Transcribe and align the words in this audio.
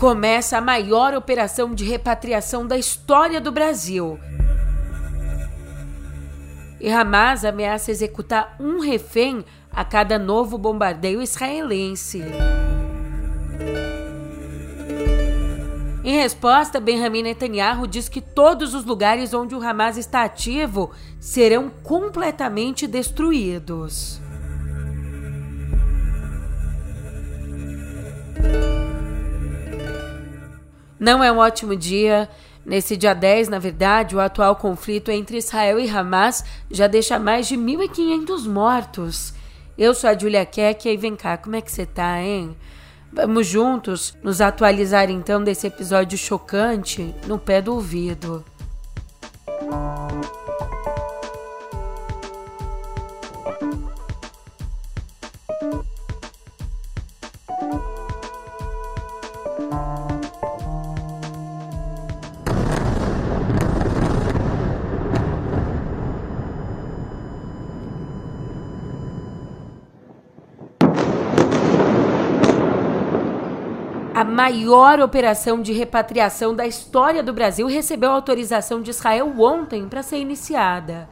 começa 0.00 0.56
a 0.56 0.62
maior 0.62 1.12
operação 1.12 1.74
de 1.74 1.84
repatriação 1.84 2.66
da 2.66 2.78
história 2.78 3.38
do 3.38 3.52
Brasil. 3.52 4.18
E 6.80 6.90
Hamas 6.90 7.44
ameaça 7.44 7.90
executar 7.90 8.56
um 8.58 8.80
refém 8.80 9.44
a 9.70 9.84
cada 9.84 10.18
novo 10.18 10.56
bombardeio 10.56 11.20
israelense. 11.20 12.24
Em 16.02 16.16
resposta, 16.16 16.80
Benjamin 16.80 17.22
Netanyahu 17.22 17.86
diz 17.86 18.08
que 18.08 18.22
todos 18.22 18.72
os 18.72 18.86
lugares 18.86 19.34
onde 19.34 19.54
o 19.54 19.62
Hamas 19.62 19.98
está 19.98 20.24
ativo 20.24 20.92
serão 21.20 21.68
completamente 21.68 22.86
destruídos. 22.86 24.18
Não 31.00 31.24
é 31.24 31.32
um 31.32 31.38
ótimo 31.38 31.74
dia. 31.74 32.28
Nesse 32.64 32.94
dia 32.94 33.14
10, 33.14 33.48
na 33.48 33.58
verdade, 33.58 34.14
o 34.14 34.20
atual 34.20 34.54
conflito 34.54 35.10
entre 35.10 35.38
Israel 35.38 35.80
e 35.80 35.88
Hamas 35.88 36.44
já 36.70 36.86
deixa 36.86 37.18
mais 37.18 37.48
de 37.48 37.56
1.500 37.56 38.46
mortos. 38.46 39.32
Eu 39.78 39.94
sou 39.94 40.10
a 40.10 40.16
Julia 40.16 40.44
Keck 40.44 40.86
e 40.86 40.96
vem 40.98 41.16
cá, 41.16 41.38
como 41.38 41.56
é 41.56 41.62
que 41.62 41.72
você 41.72 41.86
tá, 41.86 42.20
hein? 42.20 42.54
Vamos 43.10 43.46
juntos 43.46 44.14
nos 44.22 44.42
atualizar 44.42 45.10
então 45.10 45.42
desse 45.42 45.66
episódio 45.66 46.18
chocante 46.18 47.14
no 47.26 47.38
pé 47.38 47.62
do 47.62 47.72
ouvido. 47.72 48.44
A 74.20 74.24
maior 74.24 75.00
operação 75.00 75.62
de 75.62 75.72
repatriação 75.72 76.54
da 76.54 76.66
história 76.66 77.22
do 77.22 77.32
Brasil 77.32 77.66
recebeu 77.66 78.10
autorização 78.10 78.82
de 78.82 78.90
Israel 78.90 79.32
ontem 79.38 79.88
para 79.88 80.02
ser 80.02 80.18
iniciada. 80.18 81.08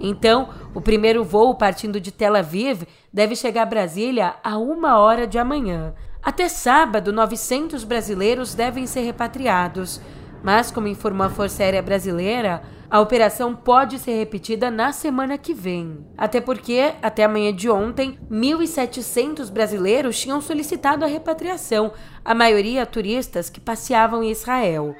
Então, 0.00 0.48
o 0.74 0.80
primeiro 0.80 1.22
voo 1.22 1.54
partindo 1.54 2.00
de 2.00 2.10
Tel 2.10 2.34
Aviv 2.34 2.84
deve 3.12 3.36
chegar 3.36 3.60
a 3.60 3.66
Brasília 3.66 4.36
a 4.42 4.56
uma 4.56 4.98
hora 4.98 5.26
de 5.26 5.38
amanhã. 5.38 5.92
Até 6.22 6.48
sábado, 6.48 7.12
900 7.12 7.84
brasileiros 7.84 8.54
devem 8.54 8.86
ser 8.86 9.02
repatriados. 9.02 10.00
Mas, 10.42 10.70
como 10.70 10.88
informou 10.88 11.26
a 11.26 11.30
Força 11.30 11.62
Aérea 11.62 11.82
Brasileira, 11.82 12.62
a 12.88 13.00
operação 13.00 13.54
pode 13.54 13.98
ser 13.98 14.16
repetida 14.16 14.70
na 14.70 14.92
semana 14.92 15.36
que 15.36 15.52
vem. 15.52 16.06
Até 16.16 16.40
porque, 16.40 16.92
até 17.02 17.24
amanhã 17.24 17.52
de 17.52 17.68
ontem, 17.68 18.18
1.700 18.30 19.50
brasileiros 19.50 20.18
tinham 20.20 20.40
solicitado 20.40 21.04
a 21.04 21.08
repatriação, 21.08 21.92
a 22.24 22.34
maioria 22.34 22.86
turistas 22.86 23.50
que 23.50 23.60
passeavam 23.60 24.22
em 24.22 24.30
Israel. 24.30 24.94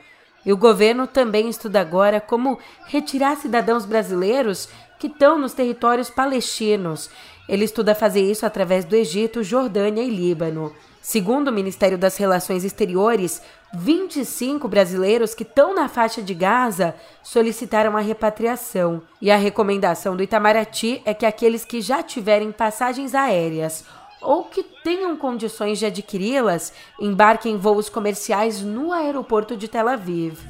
E 0.44 0.52
o 0.52 0.56
governo 0.56 1.06
também 1.06 1.48
estuda 1.48 1.80
agora 1.80 2.20
como 2.20 2.58
retirar 2.86 3.36
cidadãos 3.36 3.84
brasileiros 3.84 4.68
que 4.98 5.06
estão 5.06 5.38
nos 5.38 5.52
territórios 5.52 6.10
palestinos. 6.10 7.10
Ele 7.48 7.64
estuda 7.64 7.94
fazer 7.94 8.22
isso 8.28 8.44
através 8.44 8.84
do 8.84 8.96
Egito, 8.96 9.42
Jordânia 9.42 10.02
e 10.02 10.10
Líbano. 10.10 10.72
Segundo 11.08 11.48
o 11.48 11.52
Ministério 11.52 11.96
das 11.96 12.16
Relações 12.16 12.64
Exteriores, 12.64 13.40
25 13.72 14.66
brasileiros 14.66 15.36
que 15.36 15.44
estão 15.44 15.72
na 15.72 15.88
faixa 15.88 16.20
de 16.20 16.34
Gaza 16.34 16.96
solicitaram 17.22 17.96
a 17.96 18.00
repatriação. 18.00 19.00
E 19.22 19.30
a 19.30 19.36
recomendação 19.36 20.16
do 20.16 20.22
Itamaraty 20.24 21.00
é 21.04 21.14
que 21.14 21.24
aqueles 21.24 21.64
que 21.64 21.80
já 21.80 22.02
tiverem 22.02 22.50
passagens 22.50 23.14
aéreas 23.14 23.84
ou 24.20 24.46
que 24.46 24.64
tenham 24.64 25.16
condições 25.16 25.78
de 25.78 25.86
adquiri-las 25.86 26.72
embarquem 27.00 27.52
em 27.52 27.56
voos 27.56 27.88
comerciais 27.88 28.60
no 28.60 28.92
aeroporto 28.92 29.56
de 29.56 29.68
Tel 29.68 29.86
Aviv. 29.86 30.40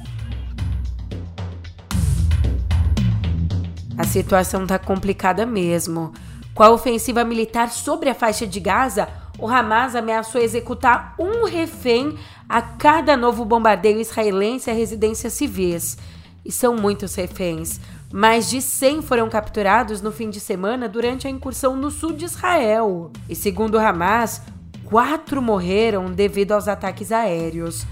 A 3.95 4.05
situação 4.05 4.63
está 4.63 4.79
complicada 4.79 5.45
mesmo. 5.45 6.11
Com 6.55 6.63
a 6.63 6.71
ofensiva 6.71 7.23
militar 7.23 7.69
sobre 7.69 8.09
a 8.09 8.15
faixa 8.15 8.47
de 8.47 8.59
Gaza, 8.59 9.07
o 9.39 9.47
Hamas 9.47 9.95
ameaçou 9.95 10.41
executar 10.41 11.13
um 11.19 11.45
refém 11.45 12.17
a 12.49 12.61
cada 12.61 13.15
novo 13.15 13.45
bombardeio 13.45 13.99
israelense 13.99 14.69
a 14.69 14.73
residências 14.73 15.33
civis. 15.33 15.97
E 16.43 16.51
são 16.51 16.75
muitos 16.75 17.13
reféns. 17.15 17.79
Mais 18.11 18.49
de 18.49 18.61
100 18.61 19.01
foram 19.01 19.29
capturados 19.29 20.01
no 20.01 20.11
fim 20.11 20.29
de 20.29 20.39
semana 20.39 20.87
durante 20.87 21.27
a 21.27 21.29
incursão 21.29 21.75
no 21.75 21.91
sul 21.91 22.13
de 22.13 22.25
Israel. 22.25 23.11
E 23.29 23.35
segundo 23.35 23.75
o 23.75 23.79
Hamas, 23.79 24.41
quatro 24.85 25.41
morreram 25.41 26.05
devido 26.11 26.53
aos 26.53 26.67
ataques 26.67 27.11
aéreos. 27.11 27.85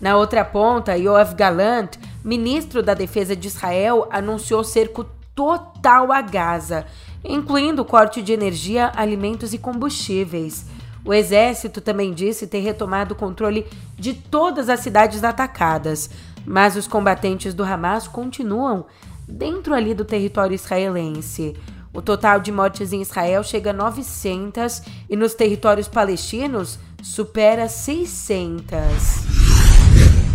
Na 0.00 0.16
outra 0.16 0.44
ponta, 0.44 0.96
Yoav 0.96 1.34
Galant, 1.34 1.96
ministro 2.24 2.82
da 2.82 2.94
Defesa 2.94 3.34
de 3.34 3.48
Israel, 3.48 4.06
anunciou 4.10 4.62
cerco 4.62 5.04
total 5.34 6.12
a 6.12 6.22
Gaza 6.22 6.86
incluindo 7.28 7.84
corte 7.84 8.22
de 8.22 8.32
energia, 8.32 8.92
alimentos 8.94 9.52
e 9.52 9.58
combustíveis. 9.58 10.64
O 11.04 11.14
exército 11.14 11.80
também 11.80 12.12
disse 12.12 12.46
ter 12.46 12.60
retomado 12.60 13.14
o 13.14 13.16
controle 13.16 13.66
de 13.96 14.14
todas 14.14 14.68
as 14.68 14.80
cidades 14.80 15.22
atacadas, 15.22 16.10
mas 16.44 16.76
os 16.76 16.86
combatentes 16.88 17.54
do 17.54 17.62
Hamas 17.62 18.08
continuam 18.08 18.86
dentro 19.28 19.74
ali 19.74 19.94
do 19.94 20.04
território 20.04 20.54
israelense. 20.54 21.56
O 21.92 22.02
total 22.02 22.40
de 22.40 22.52
mortes 22.52 22.92
em 22.92 23.00
Israel 23.00 23.42
chega 23.42 23.70
a 23.70 23.72
900 23.72 24.82
e 25.08 25.16
nos 25.16 25.34
territórios 25.34 25.88
palestinos 25.88 26.78
supera 27.02 27.68
600. 27.68 28.84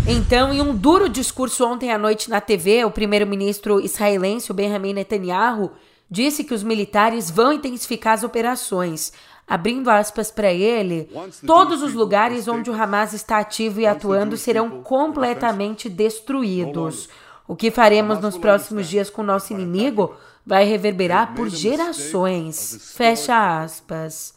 Então, 0.07 0.51
em 0.51 0.61
um 0.61 0.75
duro 0.75 1.07
discurso 1.07 1.65
ontem 1.65 1.91
à 1.91 1.97
noite 1.97 2.29
na 2.29 2.41
TV, 2.41 2.83
o 2.83 2.91
primeiro-ministro 2.91 3.79
israelense, 3.79 4.51
Benjamin 4.51 4.93
Netanyahu, 4.93 5.71
disse 6.11 6.43
que 6.43 6.53
os 6.53 6.61
militares 6.61 7.31
vão 7.31 7.53
intensificar 7.53 8.13
as 8.13 8.23
operações. 8.23 9.13
Abrindo 9.47 9.89
aspas 9.89 10.29
para 10.29 10.51
ele, 10.51 11.09
todos 11.47 11.81
os 11.81 11.93
lugares 11.93 12.47
onde 12.47 12.69
o 12.69 12.73
Hamas 12.73 13.13
está 13.13 13.39
ativo 13.39 13.79
e 13.79 13.87
atuando 13.87 14.35
serão 14.35 14.81
completamente 14.83 15.89
destruídos. 15.89 17.09
O 17.47 17.55
que 17.55 17.71
faremos 17.71 18.19
nos 18.19 18.37
próximos 18.37 18.87
dias 18.87 19.09
com 19.09 19.23
nosso 19.23 19.53
inimigo 19.53 20.15
vai 20.45 20.65
reverberar 20.65 21.33
por 21.33 21.49
gerações. 21.49 22.93
Fecha 22.95 23.61
aspas. 23.61 24.33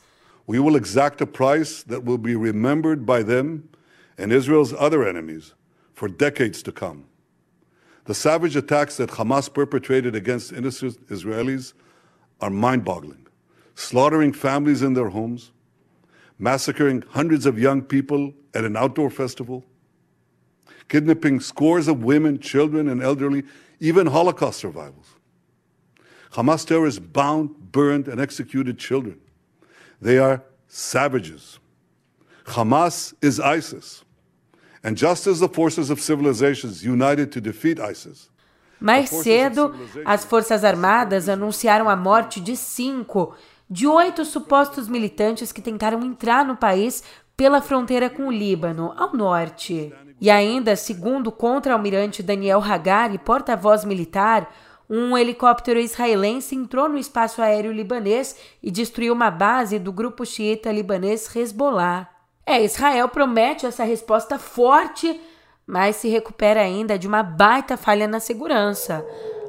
We 0.49 0.59
will 0.59 0.77
exact 0.77 1.23
a 1.23 1.27
price 1.27 1.85
that 1.85 2.03
will 2.05 2.19
be 2.19 2.37
remembered 2.37 3.05
by 3.05 3.25
them 3.25 3.65
and 4.19 4.33
Israel's 4.33 4.73
other 4.73 5.07
enemies 5.09 5.55
for 5.95 6.09
decades 6.09 6.63
to 6.63 6.73
come. 6.73 7.05
The 8.05 8.15
savage 8.15 8.55
attacks 8.55 8.99
that 8.99 9.11
Hamas 9.11 9.53
perpetrated 9.53 10.15
against 10.15 10.53
innocent 10.53 11.07
Israelis 11.09 11.73
are 12.41 12.51
mind 12.51 12.85
boggling, 12.85 13.27
slaughtering 13.75 14.33
families 14.33 14.83
in 14.83 14.93
their 14.93 15.09
homes, 15.09 15.53
massacring 16.39 17.03
hundreds 17.11 17.47
of 17.47 17.59
young 17.59 17.81
people 17.81 18.35
at 18.53 18.65
an 18.65 18.77
outdoor 18.77 19.09
festival, 19.11 19.65
kidnapping 20.89 21.41
scores 21.41 21.89
of 21.89 22.05
women, 22.05 22.39
children, 22.39 22.89
and 22.89 23.03
elderly, 23.03 23.43
even 23.81 24.07
Holocaust 24.07 24.61
survivors. 24.61 25.15
Hamas 26.33 26.67
terrorists 26.67 27.01
bound, 27.01 27.73
burned, 27.73 28.09
and 28.09 28.21
executed 28.21 28.79
children. 28.79 29.19
They 30.01 30.19
are 30.19 30.43
savages. 30.69 31.59
Hamas 32.45 33.15
is 33.23 33.41
ISIS. 33.41 34.05
And 34.85 34.95
just 34.95 35.27
as 35.27 35.41
the 35.41 35.49
forces 35.49 35.91
of 35.91 36.03
civilizations 36.03 36.85
united 36.85 37.27
to 37.29 37.41
defeat 37.41 37.81
ISIS, 37.81 38.29
mais 38.79 39.09
cedo, 39.09 39.75
as 40.05 40.25
Forças 40.25 40.63
Armadas 40.63 41.29
anunciaram 41.29 41.89
a 41.89 41.97
morte 41.97 42.39
de 42.41 42.55
cinco 42.55 43.35
de 43.69 43.87
oito 43.87 44.25
supostos 44.27 44.89
militantes 44.89 45.53
que 45.53 45.63
tentaram 45.63 46.05
entrar 46.05 46.45
no 46.45 46.55
país 46.55 47.03
pela 47.35 47.63
fronteira 47.63 48.11
com 48.11 48.29
o 48.29 48.31
Líbano, 48.31 48.93
ao 48.97 49.17
norte. 49.17 49.93
E 50.21 50.31
ainda, 50.31 50.77
segundo 50.77 51.29
o 51.29 51.33
contra-almirante 51.33 52.23
Daniel 52.23 52.63
Hagari, 52.63 53.19
porta-voz 53.19 53.85
militar, 53.85 54.53
um 54.89 55.17
helicóptero 55.17 55.81
israelense 55.81 56.55
entrou 56.55 56.89
no 56.89 56.99
espaço 56.99 57.41
aéreo 57.41 57.73
libanês 57.73 58.37
e 58.63 58.71
destruiu 58.71 59.15
uma 59.15 59.31
base 59.31 59.79
do 59.79 59.91
grupo 59.91 60.27
xiita 60.27 60.71
libanês 60.71 61.35
Hezbollah. 61.35 62.14
É, 62.47 62.63
Israel 62.63 63.09
promete 63.09 63.67
essa 63.67 63.85
resposta 63.85 64.39
forte, 64.39 65.21
mas 65.67 65.97
se 65.97 66.09
recupera 66.09 66.61
ainda 66.61 66.99
de 66.99 67.09
uma 67.09 67.23
baita 67.23 67.77
falha 67.77 68.07
na 68.07 68.21
segurança. 68.21 69.05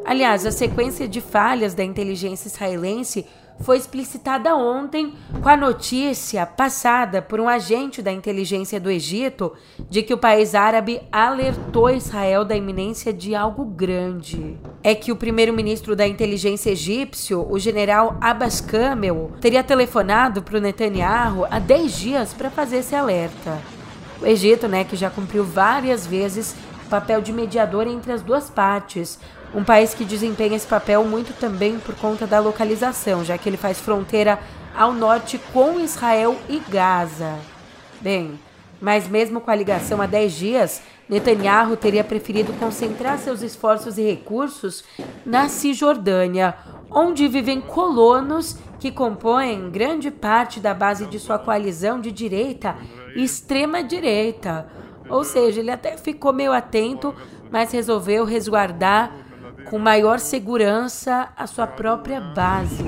Aliás, 0.05 0.45
a 0.45 0.51
sequência 0.51 1.07
de 1.07 1.19
falhas 1.19 1.73
da 1.73 1.83
inteligência 1.83 2.47
israelense 2.47 3.25
foi 3.61 3.77
explicitada 3.77 4.55
ontem 4.55 5.13
com 5.41 5.49
a 5.49 5.57
notícia 5.57 6.45
passada 6.45 7.21
por 7.21 7.39
um 7.39 7.47
agente 7.47 8.01
da 8.01 8.11
inteligência 8.11 8.79
do 8.79 8.89
Egito 8.89 9.53
de 9.89 10.03
que 10.03 10.13
o 10.13 10.17
país 10.17 10.53
árabe 10.53 11.01
alertou 11.11 11.89
Israel 11.89 12.43
da 12.43 12.55
iminência 12.55 13.13
de 13.13 13.33
algo 13.33 13.65
grande. 13.65 14.57
É 14.83 14.93
que 14.93 15.11
o 15.11 15.15
primeiro-ministro 15.15 15.95
da 15.95 16.07
inteligência 16.07 16.71
egípcio, 16.71 17.45
o 17.49 17.57
general 17.57 18.17
Abbas 18.21 18.59
Kamel, 18.61 19.31
teria 19.39 19.63
telefonado 19.63 20.41
para 20.41 20.57
o 20.57 20.61
Netanyahu 20.61 21.45
há 21.49 21.59
10 21.59 21.97
dias 21.97 22.33
para 22.33 22.49
fazer 22.49 22.77
esse 22.77 22.95
alerta. 22.95 23.59
O 24.21 24.25
Egito, 24.25 24.67
né, 24.67 24.83
que 24.83 24.95
já 24.95 25.09
cumpriu 25.09 25.43
várias 25.43 26.05
vezes 26.05 26.55
o 26.85 26.89
papel 26.89 27.21
de 27.21 27.33
mediador 27.33 27.87
entre 27.87 28.11
as 28.11 28.21
duas 28.21 28.49
partes, 28.49 29.19
um 29.55 29.63
país 29.63 29.93
que 29.93 30.03
desempenha 30.03 30.57
esse 30.57 30.67
papel 30.67 31.05
muito 31.05 31.33
também 31.33 31.79
por 31.79 31.95
conta 31.95 32.27
da 32.27 32.39
localização, 32.39 33.23
já 33.23 33.37
que 33.37 33.47
ele 33.47 33.55
faz 33.55 33.79
fronteira 33.79 34.37
ao 34.75 34.91
norte 34.91 35.39
com 35.53 35.79
Israel 35.79 36.35
e 36.49 36.59
Gaza. 36.59 37.39
Bem, 38.01 38.37
mas 38.81 39.07
mesmo 39.07 39.39
com 39.39 39.49
a 39.49 39.55
ligação 39.55 40.01
há 40.01 40.05
10 40.05 40.33
dias, 40.33 40.81
Netanyahu 41.07 41.77
teria 41.77 42.03
preferido 42.03 42.51
concentrar 42.53 43.17
seus 43.17 43.41
esforços 43.41 43.97
e 43.97 44.01
recursos 44.01 44.83
na 45.25 45.47
Cisjordânia, 45.47 46.53
onde 46.91 47.25
vivem 47.29 47.61
colonos 47.61 48.57
que 48.77 48.91
compõem 48.91 49.69
grande 49.69 50.11
parte 50.11 50.59
da 50.59 50.73
base 50.73 51.05
de 51.05 51.17
sua 51.17 51.39
coalizão 51.39 52.01
de 52.01 52.11
direita 52.11 52.75
e 53.15 53.23
extrema-direita. 53.23 54.67
Ou 55.09 55.23
seja, 55.23 55.61
ele 55.61 55.71
até 55.71 55.95
ficou 55.95 56.33
meio 56.33 56.51
atento, 56.51 57.15
mas 57.49 57.71
resolveu 57.71 58.25
resguardar 58.25 59.24
com 59.65 59.79
maior 59.79 60.19
segurança 60.19 61.29
a 61.35 61.47
sua 61.47 61.67
própria 61.67 62.21
base. 62.21 62.83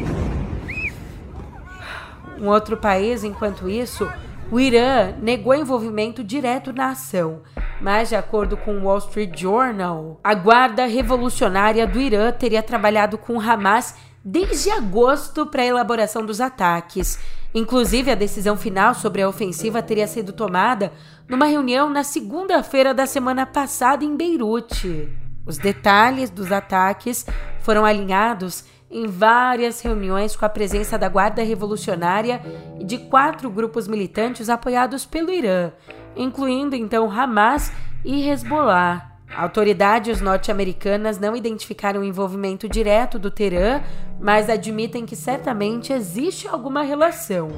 Um 2.39 2.47
outro 2.47 2.77
país, 2.77 3.23
enquanto 3.23 3.67
isso, 3.67 4.07
o 4.51 4.59
Irã 4.59 5.13
negou 5.19 5.53
envolvimento 5.53 6.23
direto 6.23 6.71
na 6.71 6.91
ação, 6.91 7.41
mas, 7.81 8.09
de 8.09 8.15
acordo 8.15 8.55
com 8.55 8.77
o 8.77 8.83
Wall 8.83 8.99
Street 8.99 9.37
Journal, 9.37 10.19
a 10.23 10.33
Guarda 10.33 10.85
Revolucionária 10.85 11.85
do 11.85 11.99
Irã 11.99 12.31
teria 12.31 12.63
trabalhado 12.63 13.17
com 13.17 13.39
Hamas 13.39 13.95
desde 14.23 14.69
agosto 14.69 15.45
para 15.45 15.63
a 15.63 15.65
elaboração 15.65 16.25
dos 16.25 16.39
ataques. 16.39 17.19
Inclusive, 17.53 18.11
a 18.11 18.15
decisão 18.15 18.55
final 18.55 18.93
sobre 18.93 19.21
a 19.21 19.29
ofensiva 19.29 19.81
teria 19.81 20.05
sido 20.05 20.31
tomada 20.31 20.91
numa 21.27 21.45
reunião 21.45 21.89
na 21.89 22.03
segunda-feira 22.03 22.93
da 22.93 23.05
semana 23.05 23.45
passada 23.45 24.05
em 24.05 24.15
Beirute. 24.15 25.26
Os 25.47 25.57
detalhes 25.57 26.29
dos 26.29 26.51
ataques 26.51 27.25
foram 27.61 27.85
alinhados 27.85 28.65
em 28.91 29.07
várias 29.07 29.81
reuniões 29.81 30.35
com 30.35 30.45
a 30.45 30.49
presença 30.49 30.97
da 30.97 31.07
Guarda 31.07 31.41
Revolucionária 31.41 32.41
e 32.79 32.83
de 32.83 32.97
quatro 32.97 33.49
grupos 33.49 33.87
militantes 33.87 34.49
apoiados 34.49 35.05
pelo 35.05 35.31
Irã, 35.31 35.71
incluindo 36.15 36.75
então 36.75 37.09
Hamas 37.09 37.71
e 38.03 38.29
Hezbollah. 38.29 39.13
Autoridades 39.35 40.21
norte-americanas 40.21 41.19
não 41.19 41.35
identificaram 41.35 42.01
o 42.01 42.03
envolvimento 42.03 42.67
direto 42.67 43.19
do 43.19 43.29
Teherã, 43.29 43.81
mas 44.19 44.49
admitem 44.49 45.05
que 45.05 45.15
certamente 45.15 45.91
existe 45.91 46.47
alguma 46.47 46.81
relação. 46.81 47.49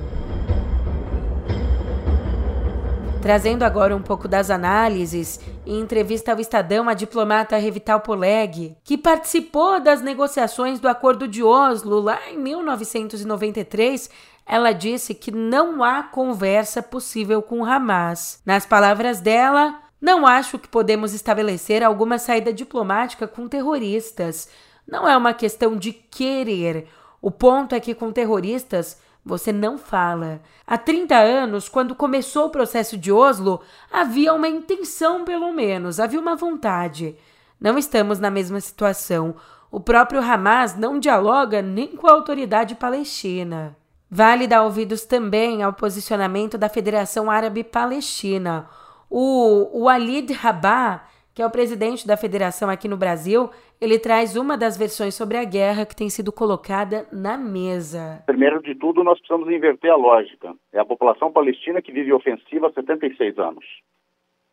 Trazendo 3.22 3.64
agora 3.64 3.96
um 3.96 4.02
pouco 4.02 4.28
das 4.28 4.50
análises, 4.50 5.40
em 5.70 5.80
entrevista 5.80 6.32
ao 6.32 6.40
Estadão, 6.40 6.90
a 6.90 6.96
diplomata 6.96 7.56
Revital 7.56 8.00
Poleg, 8.00 8.76
que 8.84 8.98
participou 8.98 9.80
das 9.80 10.02
negociações 10.02 10.80
do 10.80 10.88
Acordo 10.88 11.28
de 11.28 11.44
Oslo 11.44 12.00
lá 12.00 12.20
em 12.32 12.40
1993, 12.40 14.10
ela 14.48 14.72
disse 14.72 15.14
que 15.14 15.30
não 15.30 15.84
há 15.84 16.02
conversa 16.02 16.82
possível 16.82 17.40
com 17.44 17.64
Hamas. 17.64 18.42
Nas 18.44 18.66
palavras 18.66 19.22
dela, 19.22 19.80
não 20.02 20.26
acho 20.26 20.58
que 20.58 20.68
podemos 20.68 21.14
estabelecer 21.14 21.84
alguma 21.84 22.18
saída 22.18 22.52
diplomática 22.52 23.28
com 23.28 23.48
terroristas. 23.48 24.50
Não 24.88 25.08
é 25.08 25.16
uma 25.16 25.36
questão 25.36 25.76
de 25.76 25.94
querer. 25.94 26.88
O 27.22 27.30
ponto 27.30 27.76
é 27.76 27.80
que 27.80 27.94
com 27.94 28.12
terroristas 28.12 28.98
você 29.30 29.54
não 29.54 29.78
fala. 29.78 30.42
Há 30.66 30.78
30 30.78 31.16
anos, 31.16 31.70
quando 31.70 31.96
começou 31.96 32.48
o 32.48 32.50
processo 32.50 32.98
de 32.98 33.12
Oslo, 33.12 33.62
havia 33.92 34.34
uma 34.34 34.48
intenção, 34.48 35.24
pelo 35.24 35.54
menos, 35.54 36.00
havia 36.00 36.20
uma 36.20 36.36
vontade. 36.36 37.16
Não 37.62 37.78
estamos 37.78 38.20
na 38.20 38.32
mesma 38.32 38.60
situação. 38.60 39.36
O 39.72 39.80
próprio 39.80 40.20
Hamas 40.20 40.76
não 40.76 41.00
dialoga 41.00 41.62
nem 41.62 41.96
com 41.96 42.08
a 42.08 42.12
autoridade 42.12 42.74
palestina. 42.74 43.78
Vale 44.10 44.48
dar 44.48 44.64
ouvidos 44.64 45.06
também 45.06 45.62
ao 45.62 45.74
posicionamento 45.74 46.58
da 46.58 46.68
Federação 46.68 47.30
Árabe 47.30 47.64
Palestina. 47.64 48.68
O 49.08 49.84
Walid 49.84 50.34
Rabah 50.34 51.04
que 51.40 51.42
é 51.42 51.46
o 51.46 51.50
presidente 51.50 52.06
da 52.06 52.18
federação 52.18 52.70
aqui 52.70 52.86
no 52.86 52.98
Brasil, 52.98 53.50
ele 53.82 53.98
traz 53.98 54.36
uma 54.36 54.58
das 54.58 54.78
versões 54.78 55.16
sobre 55.16 55.38
a 55.38 55.46
guerra 55.46 55.86
que 55.86 55.96
tem 55.96 56.10
sido 56.10 56.34
colocada 56.34 57.08
na 57.14 57.38
mesa. 57.38 58.24
Primeiro 58.26 58.62
de 58.62 58.76
tudo, 58.76 59.04
nós 59.04 59.18
precisamos 59.20 59.50
inverter 59.50 59.92
a 59.92 59.96
lógica. 59.96 60.54
É 60.74 60.80
a 60.80 60.86
população 60.86 61.32
palestina 61.32 61.82
que 61.82 61.92
vive 61.92 62.12
ofensiva 62.12 62.68
há 62.68 62.74
76 62.74 63.40
anos. 63.40 63.66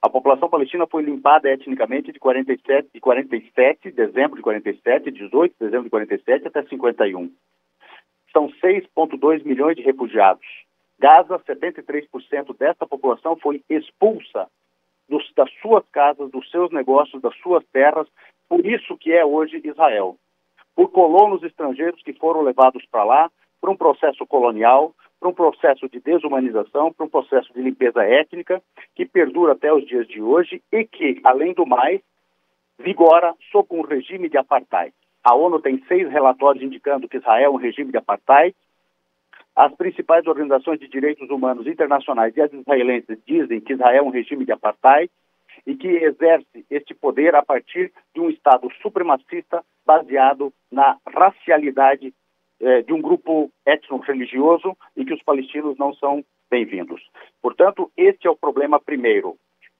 A 0.00 0.08
população 0.08 0.49
palestina 0.49 0.87
foi 0.87 1.02
limpada 1.02 1.50
etnicamente 1.50 2.12
de 2.12 2.20
47, 2.20 2.90
de 2.94 3.00
47, 3.00 3.90
dezembro 3.90 4.37
de 4.37 4.43
47, 4.43 5.11
18 5.11 5.52
de 5.52 5.58
dezembro 5.58 5.84
de 5.84 5.90
47 5.90 6.46
até 6.46 6.62
51. 6.62 7.32
São 8.32 8.49
6,2 8.62 9.44
milhões 9.44 9.75
de 9.75 9.82
refugiados. 9.82 10.46
Gaza, 11.00 11.40
73% 11.40 12.56
dessa 12.56 12.87
população 12.87 13.37
foi 13.37 13.62
expulsa 13.69 14.46
dos, 15.08 15.32
das 15.35 15.50
suas 15.61 15.85
casas, 15.91 16.31
dos 16.31 16.50
seus 16.50 16.70
negócios, 16.70 17.23
das 17.23 17.37
suas 17.38 17.64
terras, 17.73 18.06
por 18.49 18.64
isso 18.64 18.97
que 18.97 19.12
é 19.12 19.25
hoje 19.25 19.61
Israel. 19.64 20.17
Por 20.75 20.91
colonos 20.91 21.43
estrangeiros 21.43 22.03
que 22.03 22.12
foram 22.12 22.43
levados 22.43 22.85
para 22.91 23.05
lá 23.05 23.31
por 23.61 23.70
um 23.70 23.76
processo 23.76 24.26
colonial, 24.26 24.94
por 25.19 25.29
um 25.29 25.35
processo 25.35 25.88
de 25.88 25.99
desumanização, 26.00 26.93
por 26.93 27.06
um 27.06 27.08
processo 27.08 27.53
de 27.53 27.61
limpeza 27.61 28.05
étnica 28.05 28.62
que 28.94 29.06
perdura 29.06 29.53
até 29.53 29.73
os 29.73 29.87
dias 29.87 30.06
de 30.06 30.20
hoje 30.20 30.62
e 30.70 30.85
que, 30.85 31.20
além 31.25 31.55
do 31.55 31.67
mais, 31.67 32.00
vigora 32.78 33.35
sob 33.50 33.69
um 33.71 33.80
regime 33.80 34.28
de 34.28 34.37
apartheid. 34.37 34.92
A 35.25 35.35
ONU 35.35 35.61
tem 35.61 35.83
seis 35.88 36.09
relatórios 36.11 36.62
indicando 36.62 37.09
que 37.09 37.16
Israel 37.16 37.50
é 37.52 37.54
um 37.54 37.57
regime 37.57 37.90
de 37.90 37.99
apartheid 37.99 38.54
as 39.56 39.75
principais 39.75 40.26
organizações 40.26 40.78
de 40.78 40.86
direitos 40.86 41.30
humanos 41.30 41.66
internacionais 41.66 42.36
e 42.36 42.42
as 42.42 42.52
israelenses 42.52 43.18
dizem 43.26 43.58
que 43.58 43.72
Israel 43.72 43.96
é 43.96 44.02
um 44.02 44.10
regime 44.10 44.44
de 44.44 44.52
apartheid 44.52 45.10
e 45.66 45.75
que 45.75 45.88
exerce 45.88 46.66
este 46.70 46.94
poder 46.94 47.34
a 47.34 47.42
partir 47.42 47.90
de 48.14 48.20
um 48.20 48.28
Estado 48.28 48.68
supremacista 48.82 49.64
baseado 49.86 50.52
na 50.70 50.98
racialidade 51.06 52.12
eh, 52.60 52.82
de 52.82 52.92
um 52.92 53.00
grupo 53.00 53.50
étnico-religioso 53.64 54.76
e 54.94 55.06
que 55.06 55.14
os 55.14 55.22
palestinos 55.22 55.78
não 55.78 55.94
são 55.94 56.22
bem-vindos. 56.50 57.02
Portanto, 57.40 57.90
este 57.96 58.26
é 58.26 58.30
o 58.30 58.36
problema 58.36 58.78
primeiro. 58.78 59.36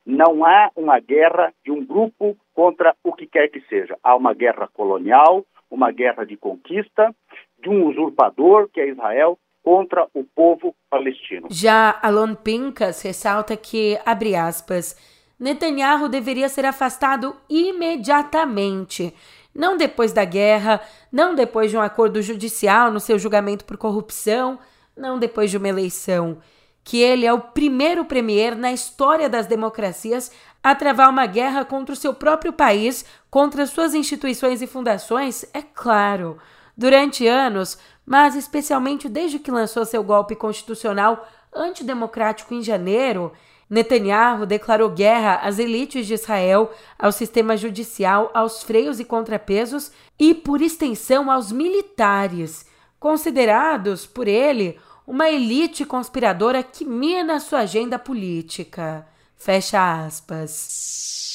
Não 0.07 0.45
há 0.45 0.71
uma 0.75 0.99
guerra 1.01 1.53
de 1.63 1.71
um 1.71 1.85
grupo 1.85 2.35
contra 2.55 2.97
o 3.05 3.13
que 3.13 3.27
quer 3.27 3.49
que 3.49 3.61
seja. 3.69 3.99
Há 4.03 4.17
uma 4.17 4.33
guerra 4.33 4.69
colonial, 4.69 5.45
uma 5.71 5.91
guerra 5.91 6.25
de 6.25 6.37
conquista, 6.37 7.15
de 7.59 7.69
um 7.69 7.87
usurpador, 7.87 8.69
que 8.69 8.81
é 8.81 8.89
Israel, 8.89 9.39
contra 9.67 10.07
o 10.15 10.23
povo 10.23 10.73
palestino. 10.89 11.49
Já 11.51 11.99
Alon 12.01 12.37
Pincas 12.37 13.03
ressalta 13.03 13.57
que, 13.57 13.99
abre 14.07 14.37
aspas, 14.37 14.97
Netanyahu 15.41 16.09
deveria 16.09 16.49
ser 16.49 16.65
afastado 16.65 17.35
imediatamente, 17.51 19.13
não 19.53 19.77
depois 19.77 20.13
da 20.13 20.25
guerra, 20.25 20.81
não 21.11 21.35
depois 21.35 21.73
de 21.73 21.77
um 21.77 21.81
acordo 21.81 22.23
judicial 22.23 22.93
no 22.93 23.01
seu 23.01 23.19
julgamento 23.19 23.65
por 23.65 23.77
corrupção, 23.77 24.57
não 24.97 25.19
depois 25.19 25.51
de 25.51 25.57
uma 25.57 25.69
eleição. 25.69 26.39
Que 26.85 27.03
ele 27.03 27.27
é 27.27 27.33
o 27.33 27.41
primeiro 27.41 28.05
premier 28.05 28.55
na 28.55 28.71
história 28.71 29.29
das 29.29 29.49
democracias 29.49 30.31
a 30.63 30.77
travar 30.77 31.11
uma 31.11 31.27
guerra 31.27 31.65
contra 31.65 31.93
o 31.93 31.97
seu 31.97 32.15
próprio 32.15 32.53
país, 32.53 33.05
contra 33.29 33.67
suas 33.67 33.95
instituições 33.95 34.63
e 34.63 34.67
fundações, 34.69 35.45
é 35.53 35.61
claro. 35.61 36.39
Durante 36.77 37.27
anos, 37.27 37.79
mas 38.05 38.35
especialmente 38.35 39.09
desde 39.09 39.39
que 39.39 39.51
lançou 39.51 39.85
seu 39.85 40.05
golpe 40.05 40.37
constitucional 40.37 41.27
antidemocrático 41.55 42.53
em 42.53 42.63
janeiro, 42.63 43.33
Netanyahu 43.69 44.47
declarou 44.47 44.91
guerra 44.91 45.41
às 45.43 45.59
elites 45.59 46.07
de 46.07 46.15
Israel, 46.15 46.71
ao 46.99 47.11
sistema 47.11 47.57
judicial, 47.57 48.31
aos 48.33 48.63
freios 48.63 49.01
e 49.01 49.05
contrapesos 49.05 49.91
e, 50.19 50.35
por 50.35 50.61
extensão, 50.61 51.31
aos 51.31 51.51
militares, 51.51 52.67
considerados 53.01 54.07
por 54.07 54.29
ele 54.29 54.79
uma 55.07 55.31
elite 55.31 55.85
conspiradora 55.85 56.63
que 56.63 56.85
mina 56.85 57.41
sua 57.41 57.61
agenda 57.61 57.99
política. 57.99 59.07
Fecha 59.37 60.05
aspas. 60.05 61.26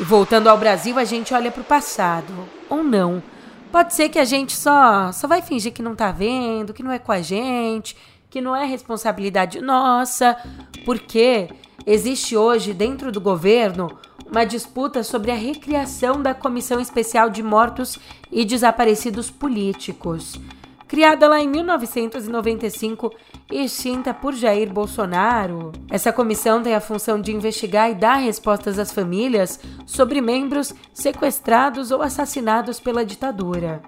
E 0.00 0.02
voltando 0.02 0.48
ao 0.48 0.58
Brasil, 0.58 0.98
a 0.98 1.04
gente 1.04 1.34
olha 1.34 1.52
para 1.52 1.60
o 1.60 1.64
passado, 1.64 2.32
ou 2.68 2.82
não 2.82 3.22
Pode 3.70 3.94
ser 3.94 4.08
que 4.08 4.18
a 4.18 4.24
gente 4.24 4.56
só, 4.56 5.12
só 5.12 5.28
vai 5.28 5.42
fingir 5.42 5.72
que 5.72 5.82
não 5.82 5.94
tá 5.94 6.10
vendo, 6.10 6.74
que 6.74 6.82
não 6.82 6.90
é 6.90 6.98
com 6.98 7.12
a 7.12 7.22
gente, 7.22 7.96
que 8.28 8.40
não 8.40 8.54
é 8.54 8.64
responsabilidade 8.64 9.60
nossa, 9.60 10.36
porque 10.84 11.48
existe 11.86 12.36
hoje 12.36 12.72
dentro 12.74 13.12
do 13.12 13.20
governo 13.20 13.96
uma 14.28 14.44
disputa 14.44 15.04
sobre 15.04 15.30
a 15.30 15.36
recriação 15.36 16.20
da 16.20 16.34
Comissão 16.34 16.80
Especial 16.80 17.30
de 17.30 17.44
Mortos 17.44 17.96
e 18.30 18.44
Desaparecidos 18.44 19.30
Políticos. 19.30 20.40
Criada 20.88 21.28
lá 21.28 21.40
em 21.40 21.48
1995 21.48 23.12
e 23.39 23.39
extinta 23.56 24.14
por 24.14 24.34
Jair 24.34 24.72
Bolsonaro, 24.72 25.72
essa 25.90 26.12
comissão 26.12 26.62
tem 26.62 26.74
a 26.74 26.80
função 26.80 27.20
de 27.20 27.32
investigar 27.32 27.90
e 27.90 27.94
dar 27.94 28.16
respostas 28.16 28.78
às 28.78 28.92
famílias 28.92 29.60
sobre 29.86 30.20
membros 30.20 30.74
sequestrados 30.92 31.90
ou 31.90 32.02
assassinados 32.02 32.78
pela 32.78 33.04
ditadura. 33.04 33.82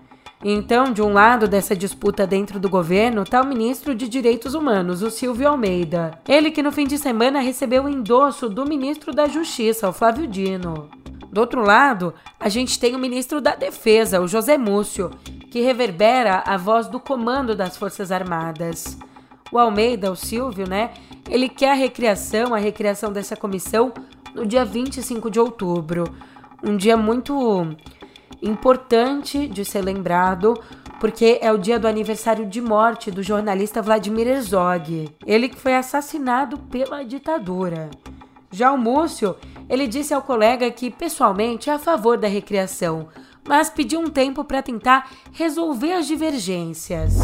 Então, 0.44 0.92
de 0.92 1.00
um 1.00 1.12
lado 1.12 1.46
dessa 1.46 1.76
disputa 1.76 2.26
dentro 2.26 2.58
do 2.58 2.68
governo 2.68 3.22
está 3.22 3.40
o 3.40 3.46
ministro 3.46 3.94
de 3.94 4.08
Direitos 4.08 4.54
Humanos, 4.54 5.00
o 5.00 5.10
Silvio 5.10 5.48
Almeida. 5.48 6.18
Ele 6.28 6.50
que 6.50 6.62
no 6.62 6.72
fim 6.72 6.84
de 6.84 6.98
semana 6.98 7.38
recebeu 7.38 7.84
o 7.84 7.88
endosso 7.88 8.48
do 8.48 8.66
ministro 8.66 9.12
da 9.12 9.28
Justiça, 9.28 9.88
o 9.88 9.92
Flávio 9.92 10.26
Dino. 10.26 10.90
Do 11.30 11.40
outro 11.40 11.62
lado, 11.62 12.12
a 12.38 12.48
gente 12.48 12.78
tem 12.78 12.96
o 12.96 12.98
ministro 12.98 13.40
da 13.40 13.54
Defesa, 13.54 14.20
o 14.20 14.26
José 14.26 14.58
Múcio, 14.58 15.10
que 15.50 15.60
reverbera 15.60 16.42
a 16.44 16.56
voz 16.56 16.88
do 16.88 16.98
comando 16.98 17.54
das 17.54 17.76
Forças 17.76 18.10
Armadas. 18.10 18.98
O 19.52 19.58
Almeida, 19.58 20.10
o 20.10 20.16
Silvio, 20.16 20.66
né? 20.66 20.92
Ele 21.28 21.48
quer 21.48 21.72
a 21.72 21.74
recriação, 21.74 22.54
a 22.54 22.58
recriação 22.58 23.12
dessa 23.12 23.36
comissão 23.36 23.92
no 24.34 24.46
dia 24.46 24.64
25 24.64 25.30
de 25.30 25.38
outubro. 25.38 26.04
Um 26.64 26.76
dia 26.76 26.96
muito 26.96 27.68
importante 28.40 29.46
de 29.46 29.64
ser 29.64 29.82
lembrado, 29.82 30.54
porque 30.98 31.38
é 31.42 31.52
o 31.52 31.58
dia 31.58 31.78
do 31.78 31.86
aniversário 31.86 32.46
de 32.46 32.60
morte 32.60 33.10
do 33.10 33.22
jornalista 33.22 33.82
Vladimir 33.82 34.26
Herzog, 34.26 35.10
ele 35.26 35.48
que 35.48 35.58
foi 35.58 35.74
assassinado 35.74 36.58
pela 36.58 37.04
ditadura. 37.04 37.90
Já 38.50 38.72
o 38.72 38.78
Múcio, 38.78 39.36
ele 39.68 39.86
disse 39.86 40.12
ao 40.12 40.22
colega 40.22 40.70
que 40.70 40.90
pessoalmente 40.90 41.70
é 41.70 41.72
a 41.72 41.78
favor 41.78 42.16
da 42.16 42.28
recriação, 42.28 43.08
mas 43.44 43.68
pediu 43.70 44.00
um 44.00 44.08
tempo 44.08 44.44
para 44.44 44.62
tentar 44.62 45.10
resolver 45.32 45.92
as 45.92 46.06
divergências. 46.06 47.14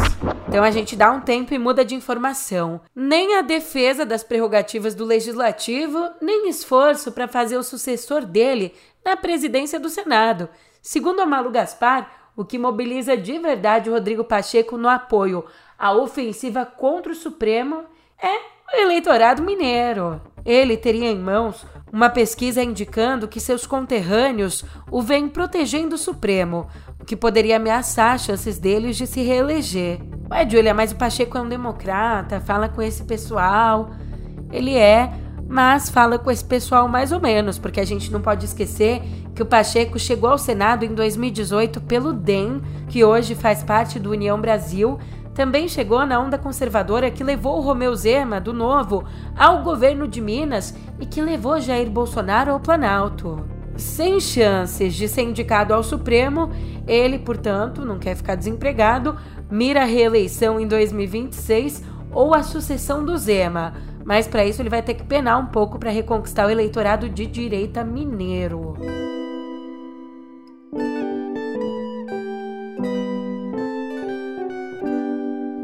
Então 0.47 0.63
a 0.63 0.71
gente 0.71 0.95
dá 0.95 1.11
um 1.11 1.21
tempo 1.21 1.53
e 1.53 1.59
muda 1.59 1.85
de 1.85 1.95
informação. 1.95 2.81
Nem 2.95 3.35
a 3.35 3.41
defesa 3.41 4.05
das 4.05 4.23
prerrogativas 4.23 4.95
do 4.95 5.05
legislativo, 5.05 6.09
nem 6.21 6.49
esforço 6.49 7.11
para 7.11 7.27
fazer 7.27 7.57
o 7.57 7.63
sucessor 7.63 8.25
dele 8.25 8.73
na 9.03 9.15
presidência 9.15 9.79
do 9.79 9.89
Senado. 9.89 10.49
Segundo 10.81 11.21
a 11.21 11.25
Malu 11.25 11.51
Gaspar, 11.51 12.31
o 12.35 12.45
que 12.45 12.57
mobiliza 12.57 13.17
de 13.17 13.37
verdade 13.37 13.89
o 13.89 13.93
Rodrigo 13.93 14.23
Pacheco 14.23 14.77
no 14.77 14.87
apoio 14.87 15.45
à 15.77 15.93
ofensiva 15.93 16.65
contra 16.65 17.11
o 17.11 17.15
Supremo 17.15 17.83
é 18.21 18.58
o 18.73 18.81
eleitorado 18.81 19.41
mineiro. 19.41 20.21
Ele 20.45 20.77
teria 20.77 21.09
em 21.09 21.19
mãos 21.19 21.65
uma 21.91 22.09
pesquisa 22.09 22.63
indicando 22.63 23.27
que 23.27 23.39
seus 23.39 23.65
conterrâneos 23.65 24.63
o 24.91 25.01
vêm 25.01 25.27
protegendo 25.27 25.95
o 25.95 25.97
Supremo, 25.97 26.67
o 26.99 27.05
que 27.05 27.15
poderia 27.15 27.57
ameaçar 27.57 28.13
as 28.13 28.21
chances 28.21 28.57
deles 28.57 28.95
de 28.95 29.07
se 29.07 29.21
reeleger. 29.21 29.99
Ué, 30.31 30.47
Julia, 30.47 30.73
mas 30.73 30.91
o 30.91 30.95
Pacheco 30.95 31.37
é 31.37 31.41
um 31.41 31.49
democrata, 31.49 32.39
fala 32.39 32.69
com 32.69 32.81
esse 32.81 33.03
pessoal. 33.03 33.89
Ele 34.51 34.75
é, 34.75 35.11
mas 35.47 35.89
fala 35.89 36.19
com 36.19 36.29
esse 36.29 36.45
pessoal 36.45 36.87
mais 36.87 37.11
ou 37.11 37.19
menos, 37.19 37.57
porque 37.57 37.79
a 37.79 37.85
gente 37.85 38.11
não 38.11 38.21
pode 38.21 38.45
esquecer 38.45 39.01
que 39.33 39.41
o 39.41 39.45
Pacheco 39.45 39.97
chegou 39.97 40.29
ao 40.29 40.37
Senado 40.37 40.85
em 40.85 40.93
2018 40.93 41.81
pelo 41.81 42.13
DEM, 42.13 42.61
que 42.87 43.03
hoje 43.03 43.33
faz 43.33 43.63
parte 43.63 43.99
do 43.99 44.11
União 44.11 44.39
Brasil, 44.39 44.99
também 45.39 45.69
chegou 45.69 46.05
na 46.05 46.19
onda 46.19 46.37
conservadora 46.37 47.09
que 47.09 47.23
levou 47.23 47.61
Romeu 47.61 47.95
Zema, 47.95 48.41
do 48.41 48.51
Novo, 48.51 49.05
ao 49.37 49.63
governo 49.63 50.05
de 50.05 50.19
Minas 50.19 50.75
e 50.99 51.05
que 51.05 51.21
levou 51.21 51.61
Jair 51.61 51.89
Bolsonaro 51.89 52.51
ao 52.51 52.59
Planalto. 52.59 53.47
Sem 53.77 54.19
chances 54.19 54.93
de 54.93 55.07
ser 55.07 55.21
indicado 55.21 55.73
ao 55.73 55.81
Supremo, 55.81 56.51
ele, 56.85 57.19
portanto, 57.19 57.85
não 57.85 57.97
quer 57.97 58.17
ficar 58.17 58.35
desempregado, 58.35 59.15
mira 59.49 59.83
a 59.83 59.85
reeleição 59.85 60.59
em 60.59 60.67
2026 60.67 61.85
ou 62.11 62.35
a 62.35 62.43
sucessão 62.43 63.05
do 63.05 63.17
Zema. 63.17 63.75
Mas 64.03 64.27
para 64.27 64.45
isso 64.45 64.61
ele 64.61 64.69
vai 64.69 64.81
ter 64.81 64.95
que 64.95 65.05
penar 65.05 65.39
um 65.39 65.45
pouco 65.45 65.79
para 65.79 65.89
reconquistar 65.89 66.47
o 66.47 66.49
eleitorado 66.49 67.07
de 67.07 67.25
direita 67.25 67.81
mineiro. 67.81 68.75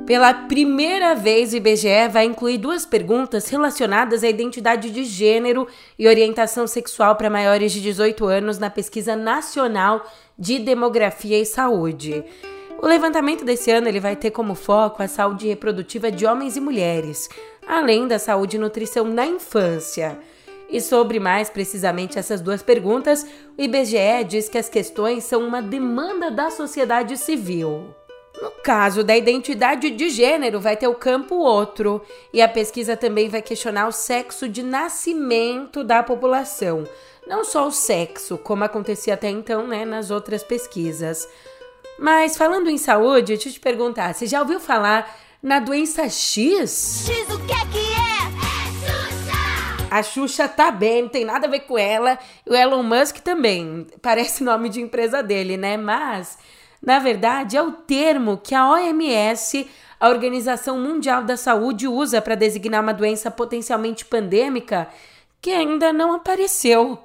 Pela 0.06 0.32
primeira 0.36 1.16
vez, 1.16 1.52
o 1.52 1.56
IBGE 1.56 2.08
vai 2.12 2.26
incluir 2.26 2.60
duas 2.60 2.86
perguntas 2.86 3.50
relacionadas 3.50 4.24
à 4.24 4.30
identidade 4.30 4.92
de 4.92 5.04
gênero 5.04 5.68
e 5.98 6.08
orientação 6.08 6.68
sexual 6.68 7.16
para 7.16 7.28
maiores 7.28 7.72
de 7.72 7.82
18 7.82 8.24
anos 8.26 8.60
na 8.60 8.70
Pesquisa 8.70 9.16
Nacional 9.16 10.06
de 10.38 10.60
Demografia 10.60 11.42
e 11.42 11.46
Saúde. 11.46 12.24
O 12.80 12.86
levantamento 12.86 13.44
desse 13.44 13.72
ano 13.72 13.88
ele 13.88 14.00
vai 14.00 14.16
ter 14.16 14.30
como 14.30 14.54
foco 14.54 15.02
a 15.02 15.08
saúde 15.08 15.48
reprodutiva 15.48 16.12
de 16.12 16.24
homens 16.24 16.56
e 16.56 16.62
mulheres, 16.62 17.28
além 17.68 18.08
da 18.08 18.20
saúde 18.20 18.58
e 18.58 18.60
nutrição 18.60 19.06
na 19.06 19.26
infância. 19.26 20.20
E 20.70 20.80
sobre 20.82 21.20
mais 21.20 21.50
precisamente 21.50 22.20
essas 22.20 22.42
duas 22.42 22.62
perguntas, 22.62 23.26
o 23.58 23.62
IBGE 23.62 24.24
diz 24.28 24.48
que 24.50 24.58
as 24.60 24.70
questões 24.70 25.24
são 25.24 25.42
uma 25.42 25.64
demanda 25.64 26.30
da 26.30 26.52
sociedade 26.52 27.18
civil. 27.18 27.96
No 28.42 28.52
caso 28.64 29.04
da 29.04 29.16
identidade 29.16 29.90
de 29.92 30.10
gênero, 30.10 30.60
vai 30.60 30.76
ter 30.76 30.88
o 30.88 30.96
campo 30.96 31.36
outro, 31.36 32.02
e 32.34 32.42
a 32.42 32.48
pesquisa 32.48 32.98
também 32.98 33.30
vai 33.30 33.42
questionar 33.42 33.88
o 33.88 33.92
sexo 33.92 34.50
de 34.50 34.62
nascimento 34.62 35.84
da 35.84 36.04
população. 36.04 36.84
Não 37.26 37.44
só 37.44 37.68
o 37.68 37.72
sexo, 37.72 38.38
como 38.38 38.64
acontecia 38.64 39.14
até 39.14 39.30
então 39.30 39.66
né, 39.68 39.86
nas 39.86 40.12
outras 40.12 40.44
pesquisas. 40.44 41.28
Mas 41.98 42.38
falando 42.38 42.70
em 42.70 42.78
saúde, 42.78 43.34
deixa 43.34 43.50
eu 43.50 43.54
te 43.54 43.60
perguntar: 43.60 44.14
você 44.14 44.28
já 44.28 44.42
ouviu 44.42 44.60
falar 44.60 45.18
na 45.42 45.60
doença 45.60 46.10
X? 46.10 47.06
X 47.08 47.30
o 47.34 47.40
que 47.46 47.54
é 47.54 47.66
que 47.72 47.78
é? 47.78 48.16
É 48.44 48.66
Xuxa! 48.86 49.88
A 49.90 50.04
Xuxa 50.04 50.48
tá 50.48 50.70
bem, 50.70 51.04
não 51.04 51.10
tem 51.10 51.24
nada 51.24 51.48
a 51.48 51.50
ver 51.50 51.62
com 51.62 51.78
ela. 51.78 52.20
O 52.46 52.54
Elon 52.54 52.84
Musk 52.84 53.18
também. 53.20 53.88
Parece 54.02 54.44
nome 54.44 54.70
de 54.70 54.82
empresa 54.82 55.24
dele, 55.24 55.56
né? 55.58 55.78
Mas 55.78 56.38
na 56.86 57.00
verdade, 57.00 57.58
é 57.58 57.62
o 57.62 57.72
termo 57.72 58.38
que 58.38 58.54
a 58.54 58.70
OMS, 58.70 59.68
a 60.00 60.10
Organização 60.10 60.80
Mundial 60.80 61.24
da 61.24 61.36
Saúde, 61.36 61.88
usa 61.88 62.22
para 62.22 62.36
designar 62.36 62.84
uma 62.84 62.94
doença 62.94 63.32
potencialmente 63.32 64.06
pandêmica 64.06 64.88
que 65.42 65.52
ainda 65.52 65.92
não 65.92 66.14
apareceu. 66.14 67.00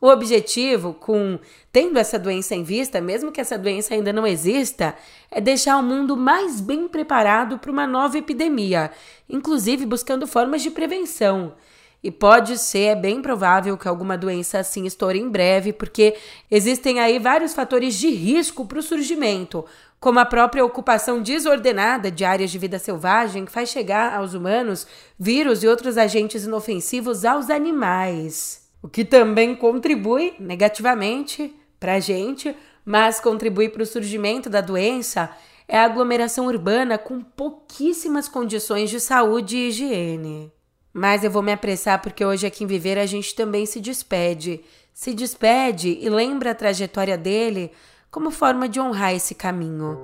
O 0.00 0.08
objetivo, 0.08 0.94
com 0.94 1.38
tendo 1.72 1.98
essa 1.98 2.18
doença 2.18 2.54
em 2.54 2.64
vista, 2.64 3.00
mesmo 3.00 3.30
que 3.30 3.40
essa 3.40 3.56
doença 3.56 3.94
ainda 3.94 4.12
não 4.12 4.26
exista, 4.26 4.96
é 5.30 5.40
deixar 5.40 5.78
o 5.78 5.82
mundo 5.82 6.16
mais 6.16 6.60
bem 6.60 6.88
preparado 6.88 7.56
para 7.56 7.70
uma 7.70 7.86
nova 7.86 8.18
epidemia, 8.18 8.90
inclusive 9.28 9.86
buscando 9.86 10.26
formas 10.26 10.60
de 10.60 10.70
prevenção. 10.70 11.54
E 12.02 12.10
pode 12.10 12.58
ser, 12.58 12.86
é 12.86 12.96
bem 12.96 13.22
provável 13.22 13.78
que 13.78 13.86
alguma 13.86 14.18
doença 14.18 14.58
assim 14.58 14.86
estoure 14.86 15.20
em 15.20 15.28
breve, 15.28 15.72
porque 15.72 16.16
existem 16.50 16.98
aí 16.98 17.18
vários 17.20 17.54
fatores 17.54 17.94
de 17.94 18.10
risco 18.10 18.66
para 18.66 18.80
o 18.80 18.82
surgimento, 18.82 19.64
como 20.00 20.18
a 20.18 20.24
própria 20.24 20.64
ocupação 20.64 21.22
desordenada 21.22 22.10
de 22.10 22.24
áreas 22.24 22.50
de 22.50 22.58
vida 22.58 22.76
selvagem, 22.76 23.44
que 23.44 23.52
faz 23.52 23.68
chegar 23.68 24.14
aos 24.14 24.34
humanos 24.34 24.84
vírus 25.16 25.62
e 25.62 25.68
outros 25.68 25.96
agentes 25.96 26.44
inofensivos 26.44 27.24
aos 27.24 27.48
animais. 27.48 28.68
O 28.82 28.88
que 28.88 29.04
também 29.04 29.54
contribui 29.54 30.34
negativamente 30.40 31.54
para 31.78 31.94
a 31.94 32.00
gente, 32.00 32.56
mas 32.84 33.20
contribui 33.20 33.68
para 33.68 33.84
o 33.84 33.86
surgimento 33.86 34.50
da 34.50 34.60
doença 34.60 35.30
é 35.68 35.78
a 35.78 35.84
aglomeração 35.84 36.46
urbana 36.46 36.98
com 36.98 37.20
pouquíssimas 37.20 38.28
condições 38.28 38.90
de 38.90 38.98
saúde 38.98 39.56
e 39.56 39.68
higiene. 39.68 40.52
Mas 40.92 41.24
eu 41.24 41.30
vou 41.30 41.42
me 41.42 41.52
apressar 41.52 42.00
porque 42.02 42.24
hoje 42.24 42.46
aqui 42.46 42.64
em 42.64 42.66
Viver 42.66 42.98
a 42.98 43.06
gente 43.06 43.34
também 43.34 43.64
se 43.64 43.80
despede. 43.80 44.60
Se 44.92 45.14
despede 45.14 45.98
e 46.00 46.08
lembra 46.10 46.50
a 46.50 46.54
trajetória 46.54 47.16
dele 47.16 47.72
como 48.10 48.30
forma 48.30 48.68
de 48.68 48.78
honrar 48.78 49.14
esse 49.14 49.34
caminho. 49.34 49.98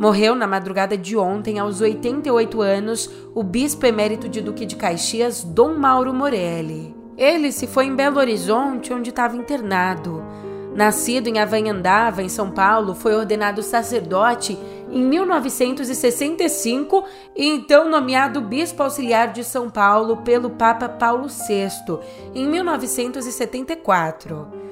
Morreu 0.00 0.34
na 0.34 0.46
madrugada 0.46 0.96
de 0.96 1.16
ontem, 1.16 1.58
aos 1.58 1.80
88 1.80 2.60
anos, 2.60 3.10
o 3.34 3.42
bispo 3.42 3.86
emérito 3.86 4.28
de 4.28 4.42
Duque 4.42 4.66
de 4.66 4.76
Caxias, 4.76 5.42
Dom 5.42 5.74
Mauro 5.74 6.12
Morelli. 6.12 6.94
Ele 7.16 7.50
se 7.50 7.66
foi 7.66 7.86
em 7.86 7.96
Belo 7.96 8.18
Horizonte, 8.18 8.92
onde 8.92 9.10
estava 9.10 9.36
internado. 9.36 10.22
Nascido 10.74 11.28
em 11.28 11.38
Avanhandava, 11.38 12.22
em 12.22 12.28
São 12.28 12.50
Paulo, 12.50 12.94
foi 12.94 13.14
ordenado 13.14 13.62
sacerdote 13.62 14.58
em 14.90 15.04
1965 15.04 17.04
e 17.34 17.48
então 17.48 17.90
nomeado 17.90 18.40
bispo 18.40 18.82
auxiliar 18.82 19.32
de 19.32 19.44
São 19.44 19.70
Paulo 19.70 20.18
pelo 20.18 20.50
Papa 20.50 20.88
Paulo 20.88 21.28
VI 21.28 21.68
em 22.34 22.48
1974. 22.48 24.66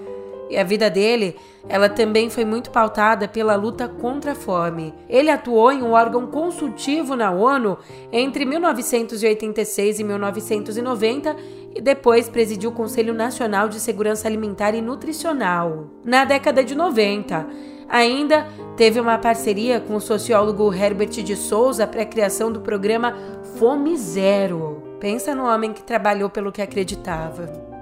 E 0.50 0.58
a 0.58 0.62
vida 0.62 0.90
dele, 0.90 1.36
ela 1.68 1.88
também 1.88 2.28
foi 2.28 2.44
muito 2.44 2.70
pautada 2.70 3.26
pela 3.26 3.56
luta 3.56 3.88
contra 3.88 4.32
a 4.32 4.34
fome. 4.34 4.94
Ele 5.08 5.30
atuou 5.30 5.72
em 5.72 5.82
um 5.82 5.92
órgão 5.92 6.26
consultivo 6.26 7.16
na 7.16 7.30
ONU 7.30 7.78
entre 8.12 8.44
1986 8.44 9.98
e 9.98 10.04
1990 10.04 11.36
e 11.74 11.80
depois 11.80 12.28
presidiu 12.28 12.70
o 12.70 12.74
Conselho 12.74 13.14
Nacional 13.14 13.68
de 13.68 13.80
Segurança 13.80 14.28
Alimentar 14.28 14.74
e 14.74 14.82
Nutricional. 14.82 15.86
Na 16.04 16.24
década 16.24 16.62
de 16.62 16.74
90, 16.74 17.46
ainda 17.88 18.46
teve 18.76 19.00
uma 19.00 19.18
parceria 19.18 19.80
com 19.80 19.96
o 19.96 20.00
sociólogo 20.00 20.72
Herbert 20.72 21.10
de 21.10 21.36
Souza 21.36 21.86
para 21.86 22.02
a 22.02 22.06
criação 22.06 22.50
do 22.50 22.60
programa 22.60 23.14
Fome 23.58 23.96
Zero. 23.96 24.96
Pensa 25.00 25.34
no 25.34 25.44
homem 25.44 25.72
que 25.72 25.82
trabalhou 25.82 26.30
pelo 26.30 26.52
que 26.52 26.62
acreditava. 26.62 27.74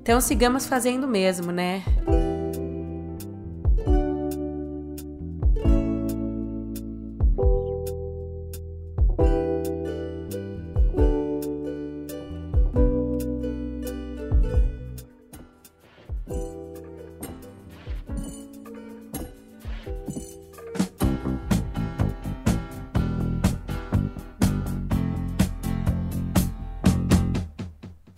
Então 0.00 0.20
sigamos 0.20 0.66
fazendo 0.66 1.06
mesmo, 1.06 1.52
né? 1.52 1.82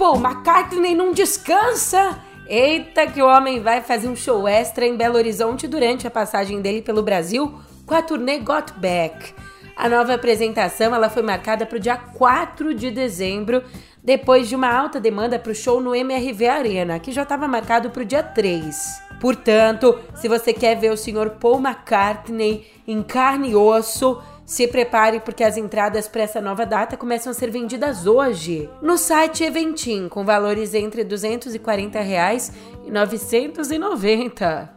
Pô, 0.01 0.15
McCartney 0.15 0.95
não 0.95 1.13
descansa! 1.13 2.19
Eita, 2.49 3.07
que 3.07 3.21
o 3.21 3.27
homem 3.27 3.61
vai 3.61 3.83
fazer 3.83 4.09
um 4.09 4.17
show 4.17 4.49
extra 4.49 4.87
em 4.87 4.97
Belo 4.97 5.17
Horizonte 5.17 5.69
durante 5.69 6.07
a 6.07 6.11
passagem 6.11 6.63
dele 6.63 6.81
pelo 6.81 7.03
Brasil 7.03 7.61
com 7.85 7.95
a 7.95 8.01
turnê 8.01 8.39
Got 8.39 8.73
Back. 8.79 9.35
A 9.77 9.91
nova 9.91 10.15
apresentação 10.15 10.95
ela 10.95 11.11
foi 11.11 11.23
marcada 11.23 11.67
para 11.67 11.77
o 11.77 11.79
dia 11.79 11.99
4 11.99 12.73
de 12.73 12.91
dezembro, 12.91 13.63
depois 14.03 14.49
de 14.49 14.57
uma 14.57 14.75
alta 14.75 14.99
demanda 14.99 15.39
para 15.39 15.53
o 15.53 15.55
show 15.55 15.83
no 15.83 15.95
MRV 15.95 16.49
Arena, 16.49 16.99
que 16.99 17.13
já 17.13 17.25
estava 17.25 17.47
marcado 17.47 17.91
para 17.91 18.01
o 18.01 18.07
dia 18.07 18.23
3. 18.23 19.03
Portanto, 19.21 20.01
se 20.15 20.29
você 20.29 20.55
quer 20.55 20.77
ver 20.77 20.91
o 20.93 20.97
Sr. 20.97 21.33
Paul 21.39 21.61
McCartney 21.61 22.67
em 22.89 23.03
carne 23.03 23.51
e 23.51 23.55
osso, 23.55 24.19
se 24.51 24.67
prepare 24.67 25.21
porque 25.21 25.45
as 25.45 25.57
entradas 25.57 26.09
para 26.09 26.23
essa 26.23 26.41
nova 26.41 26.67
data 26.67 26.97
começam 26.97 27.31
a 27.31 27.35
ser 27.35 27.53
vendidas 27.53 28.05
hoje 28.05 28.69
no 28.83 28.99
site 28.99 29.45
Eventim, 29.45 30.09
com 30.09 30.25
valores 30.25 30.75
entre 30.75 31.05
240 31.05 32.01
reais 32.01 32.53
e 32.85 32.91
990. 32.91 34.75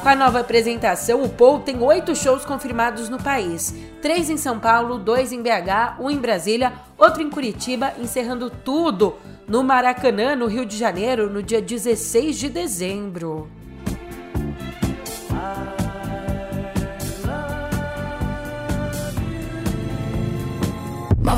Com 0.00 0.08
a 0.08 0.14
nova 0.14 0.38
apresentação, 0.38 1.24
o 1.24 1.28
Paul 1.28 1.58
tem 1.58 1.82
oito 1.82 2.14
shows 2.14 2.44
confirmados 2.44 3.08
no 3.08 3.20
país: 3.20 3.74
três 4.00 4.30
em 4.30 4.36
São 4.36 4.60
Paulo, 4.60 4.96
dois 4.96 5.32
em 5.32 5.42
BH, 5.42 5.98
um 5.98 6.08
em 6.08 6.18
Brasília, 6.18 6.72
outro 6.96 7.20
em 7.20 7.28
Curitiba, 7.28 7.94
encerrando 7.98 8.48
tudo 8.48 9.16
no 9.48 9.64
Maracanã, 9.64 10.36
no 10.36 10.46
Rio 10.46 10.64
de 10.64 10.76
Janeiro, 10.76 11.28
no 11.28 11.42
dia 11.42 11.60
16 11.60 12.38
de 12.38 12.48
dezembro. 12.48 13.57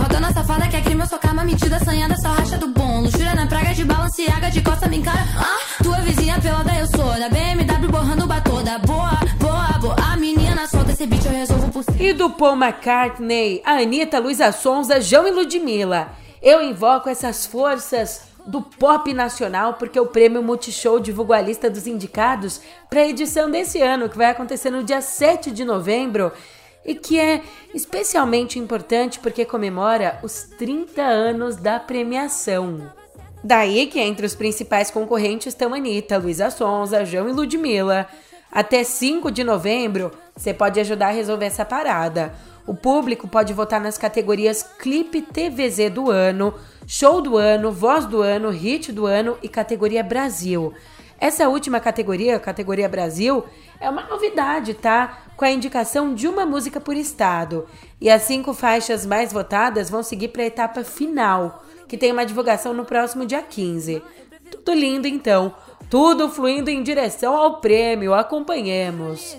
Malvadona 0.01 0.33
safada 0.33 0.67
que 0.67 0.77
é 0.77 0.81
crime, 0.81 1.03
eu 1.03 1.07
sou 1.07 1.19
calma, 1.19 1.45
metida, 1.45 1.77
assanhada, 1.77 2.17
só 2.17 2.29
racha 2.29 2.57
do 2.57 2.69
bom. 2.69 3.03
Luxúria 3.03 3.35
na 3.35 3.47
praga 3.47 3.75
de 3.75 3.85
balanceaga, 3.85 4.51
de 4.51 4.63
costa 4.63 4.89
me 4.89 4.97
encara. 4.97 5.21
Ah, 5.37 5.83
tua 5.83 6.01
vizinha 6.01 6.41
pelada 6.41 6.73
eu 6.75 6.87
sou, 6.87 7.21
da 7.21 7.29
BMW 7.29 7.87
borrando 7.91 8.27
batoda. 8.27 8.79
Boa, 8.79 9.11
boa, 9.39 9.79
boa, 9.79 9.97
a 10.11 10.17
menina 10.17 10.67
solta 10.67 10.93
esse 10.93 11.07
beat, 11.07 11.27
eu 11.27 11.33
resolvo 11.33 11.71
por 11.71 11.85
si. 11.85 12.03
E 12.03 12.15
do 12.15 12.31
Paul 12.31 12.57
McCartney, 12.57 13.61
a 13.63 13.73
Anitta, 13.73 14.19
Luísa 14.19 14.51
Sonza, 14.53 15.03
João 15.03 15.29
e 15.29 15.33
Ludmilla. 15.33 16.13
Eu 16.41 16.63
invoco 16.63 17.11
essas 17.11 17.45
forças 17.45 18.23
do 18.47 18.63
pop 18.63 19.13
nacional, 19.13 19.75
porque 19.75 20.01
o 20.01 20.07
prêmio 20.07 20.43
Multishow 20.43 20.99
divulgou 20.99 21.37
a 21.37 21.43
lista 21.43 21.69
dos 21.69 21.87
indicados 21.87 22.63
para 22.89 23.01
a 23.01 23.07
edição 23.07 23.51
desse 23.51 23.83
ano, 23.83 24.09
que 24.09 24.17
vai 24.17 24.31
acontecer 24.31 24.71
no 24.71 24.83
dia 24.83 25.03
7 25.03 25.51
de 25.51 25.63
novembro 25.63 26.33
e 26.85 26.95
que 26.95 27.19
é 27.19 27.43
especialmente 27.75 28.59
importante 28.59 29.19
porque 29.19 29.45
comemora 29.45 30.19
os 30.23 30.45
30 30.59 31.03
anos 31.03 31.57
da 31.57 31.79
premiação. 31.79 32.91
Daí 33.43 33.87
que 33.87 33.99
entre 33.99 34.27
os 34.27 34.35
principais 34.35 34.91
concorrentes 34.91 35.49
estão 35.49 35.75
Anitta, 35.75 36.19
Luísa 36.19 36.51
Sonza, 36.51 37.05
João 37.05 37.29
e 37.29 37.33
Ludmilla. 37.33 38.07
Até 38.53 38.83
5 38.85 39.31
de 39.31 39.45
novembro, 39.45 40.11
você 40.37 40.53
pode 40.53 40.81
ajudar 40.81 41.09
a 41.09 41.13
resolver 41.13 41.47
essa 41.47 41.65
parada. 41.65 42.35
O 42.67 42.75
público 42.75 43.27
pode 43.27 43.53
votar 43.53 43.81
nas 43.81 43.97
categorias 43.97 44.63
Clipe 44.63 45.23
TVZ 45.23 45.91
do 45.91 46.11
ano, 46.11 46.53
Show 46.87 47.23
do 47.23 47.37
ano, 47.37 47.73
Voz 47.73 48.05
do 48.07 48.21
ano, 48.21 48.51
Hit 48.51 48.93
do 48.93 49.07
ano 49.07 49.39
e 49.43 49.49
categoria 49.49 50.03
Brasil. 50.03 50.75
Essa 51.19 51.49
última 51.49 51.81
categoria, 51.81 52.39
categoria 52.39 52.89
Brasil, 52.89 53.45
é 53.81 53.89
uma 53.89 54.03
novidade, 54.03 54.75
tá? 54.75 55.23
Com 55.37 55.45
a 55.45 55.51
indicação 55.51 56.15
de 56.15 56.29
uma 56.29 56.45
música 56.45 56.79
por 56.79 56.95
estado. 56.95 57.67
E 57.99 58.11
as 58.11 58.23
cinco 58.23 58.53
faixas 58.53 59.07
mais 59.07 59.33
votadas 59.33 59.89
vão 59.89 60.03
seguir 60.03 60.29
para 60.29 60.43
a 60.43 60.47
etapa 60.47 60.85
final, 60.85 61.65
que 61.89 61.97
tem 61.97 62.13
uma 62.13 62.27
divulgação 62.27 62.75
no 62.75 62.85
próximo 62.85 63.25
dia 63.25 63.43
15. 63.43 64.03
Tudo 64.51 64.75
lindo 64.75 65.09
então, 65.09 65.55
tudo 65.89 66.29
fluindo 66.29 66.69
em 66.69 66.83
direção 66.83 67.35
ao 67.35 67.61
prêmio. 67.61 68.13
Acompanhemos. 68.13 69.39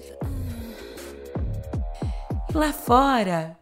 Lá 2.54 2.74
fora, 2.74 3.58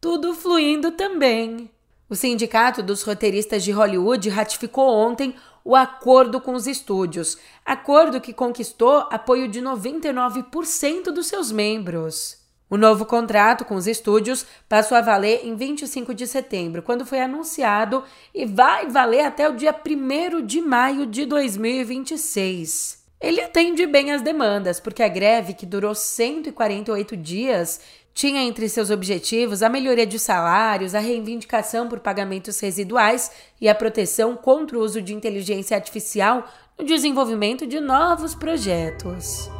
tudo 0.00 0.34
fluindo 0.34 0.90
também. 0.90 1.70
O 2.10 2.14
Sindicato 2.14 2.82
dos 2.82 3.02
Roteiristas 3.02 3.64
de 3.64 3.72
Hollywood 3.72 4.28
ratificou 4.28 4.88
ontem 4.88 5.34
o 5.64 5.74
acordo 5.74 6.40
com 6.40 6.52
os 6.52 6.66
estúdios, 6.66 7.38
acordo 7.64 8.20
que 8.20 8.34
conquistou 8.34 9.08
apoio 9.10 9.48
de 9.48 9.62
99% 9.62 11.04
dos 11.04 11.26
seus 11.26 11.50
membros. 11.50 12.44
O 12.68 12.76
novo 12.76 13.06
contrato 13.06 13.64
com 13.64 13.74
os 13.74 13.86
estúdios 13.86 14.44
passou 14.68 14.96
a 14.96 15.00
valer 15.00 15.46
em 15.46 15.54
25 15.54 16.12
de 16.12 16.26
setembro, 16.26 16.82
quando 16.82 17.06
foi 17.06 17.20
anunciado, 17.20 18.02
e 18.34 18.44
vai 18.44 18.88
valer 18.88 19.24
até 19.24 19.48
o 19.48 19.56
dia 19.56 19.74
1 19.74 20.44
de 20.44 20.60
maio 20.60 21.06
de 21.06 21.24
2026. 21.24 23.03
Ele 23.24 23.40
atende 23.40 23.86
bem 23.86 24.12
as 24.12 24.20
demandas, 24.20 24.78
porque 24.78 25.02
a 25.02 25.08
greve, 25.08 25.54
que 25.54 25.64
durou 25.64 25.94
148 25.94 27.16
dias, 27.16 27.80
tinha 28.12 28.42
entre 28.42 28.68
seus 28.68 28.90
objetivos 28.90 29.62
a 29.62 29.68
melhoria 29.70 30.06
de 30.06 30.18
salários, 30.18 30.94
a 30.94 30.98
reivindicação 30.98 31.88
por 31.88 32.00
pagamentos 32.00 32.60
residuais 32.60 33.30
e 33.58 33.66
a 33.66 33.74
proteção 33.74 34.36
contra 34.36 34.76
o 34.76 34.82
uso 34.82 35.00
de 35.00 35.14
inteligência 35.14 35.74
artificial 35.74 36.46
no 36.78 36.84
desenvolvimento 36.84 37.66
de 37.66 37.80
novos 37.80 38.34
projetos. 38.34 39.50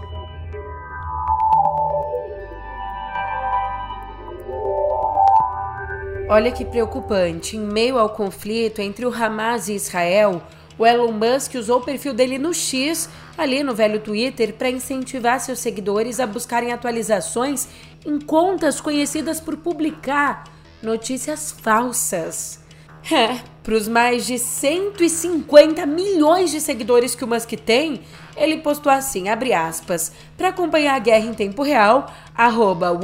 Olha 6.29 6.53
que 6.53 6.67
preocupante, 6.67 7.57
em 7.57 7.61
meio 7.61 7.99
ao 7.99 8.11
conflito 8.11 8.83
entre 8.83 9.07
o 9.07 9.15
Hamas 9.15 9.69
e 9.69 9.75
Israel, 9.75 10.43
o 10.77 10.85
Elon 10.85 11.13
Musk 11.13 11.55
usou 11.55 11.79
o 11.79 11.85
perfil 11.85 12.13
dele 12.13 12.37
no 12.37 12.53
X, 12.53 13.09
ali 13.37 13.63
no 13.63 13.75
velho 13.75 14.01
Twitter, 14.01 14.55
para 14.55 14.71
incentivar 14.71 15.41
seus 15.41 15.59
seguidores 15.59 16.21
a 16.21 16.27
buscarem 16.27 16.73
atualizações 16.73 17.69
em 18.05 18.19
contas 18.21 18.81
conhecidas 18.81 19.41
por 19.41 19.57
publicar 19.57 20.45
notícias 20.83 21.51
falsas. 21.51 22.63
É, 23.11 23.41
para 23.63 23.75
os 23.75 23.87
mais 23.87 24.27
de 24.27 24.39
150 24.39 25.85
milhões 25.85 26.51
de 26.51 26.61
seguidores 26.61 27.15
que 27.15 27.25
o 27.25 27.29
Musk 27.29 27.53
tem, 27.53 28.01
ele 28.35 28.59
postou 28.59 28.91
assim, 28.91 29.29
abre 29.29 29.53
aspas, 29.53 30.13
para 30.37 30.49
acompanhar 30.49 30.95
a 30.95 30.99
guerra 30.99 31.27
em 31.27 31.35
tempo 31.35 31.63
real, 31.63 32.11
arroba 32.35 32.99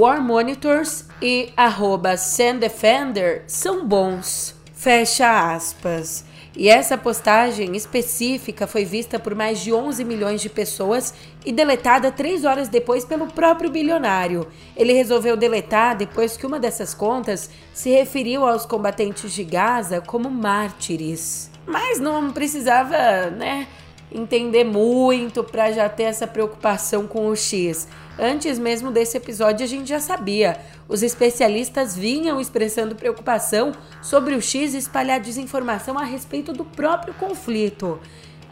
e 1.20 1.52
arroba 1.56 2.16
Sandefender 2.16 3.44
são 3.46 3.86
bons. 3.86 4.54
Fecha 4.74 5.54
aspas. 5.54 6.24
E 6.56 6.68
essa 6.68 6.98
postagem 6.98 7.76
específica 7.76 8.66
foi 8.66 8.84
vista 8.84 9.18
por 9.18 9.34
mais 9.34 9.60
de 9.60 9.72
11 9.72 10.04
milhões 10.04 10.40
de 10.40 10.50
pessoas 10.50 11.14
e 11.44 11.52
deletada 11.52 12.10
três 12.10 12.44
horas 12.44 12.68
depois 12.68 13.04
pelo 13.04 13.28
próprio 13.28 13.70
bilionário. 13.70 14.48
Ele 14.76 14.92
resolveu 14.92 15.36
deletar 15.36 15.96
depois 15.96 16.36
que 16.36 16.46
uma 16.46 16.58
dessas 16.58 16.92
contas 16.92 17.50
se 17.72 17.90
referiu 17.90 18.44
aos 18.44 18.66
combatentes 18.66 19.32
de 19.32 19.44
Gaza 19.44 20.00
como 20.00 20.28
mártires. 20.28 21.50
Mas 21.66 22.00
não 22.00 22.32
precisava, 22.32 23.30
né? 23.30 23.68
Entender 24.12 24.64
muito 24.64 25.42
para 25.44 25.72
já 25.72 25.88
ter 25.88 26.04
essa 26.04 26.26
preocupação 26.26 27.06
com 27.06 27.28
o 27.28 27.36
X. 27.36 27.88
Antes 28.18 28.58
mesmo 28.58 28.90
desse 28.90 29.16
episódio, 29.16 29.64
a 29.64 29.68
gente 29.68 29.88
já 29.88 30.00
sabia. 30.00 30.60
Os 30.88 31.02
especialistas 31.02 31.96
vinham 31.96 32.40
expressando 32.40 32.94
preocupação 32.94 33.72
sobre 34.02 34.34
o 34.34 34.42
X 34.42 34.74
espalhar 34.74 35.20
desinformação 35.20 35.98
a 35.98 36.04
respeito 36.04 36.52
do 36.52 36.64
próprio 36.64 37.14
conflito. 37.14 37.98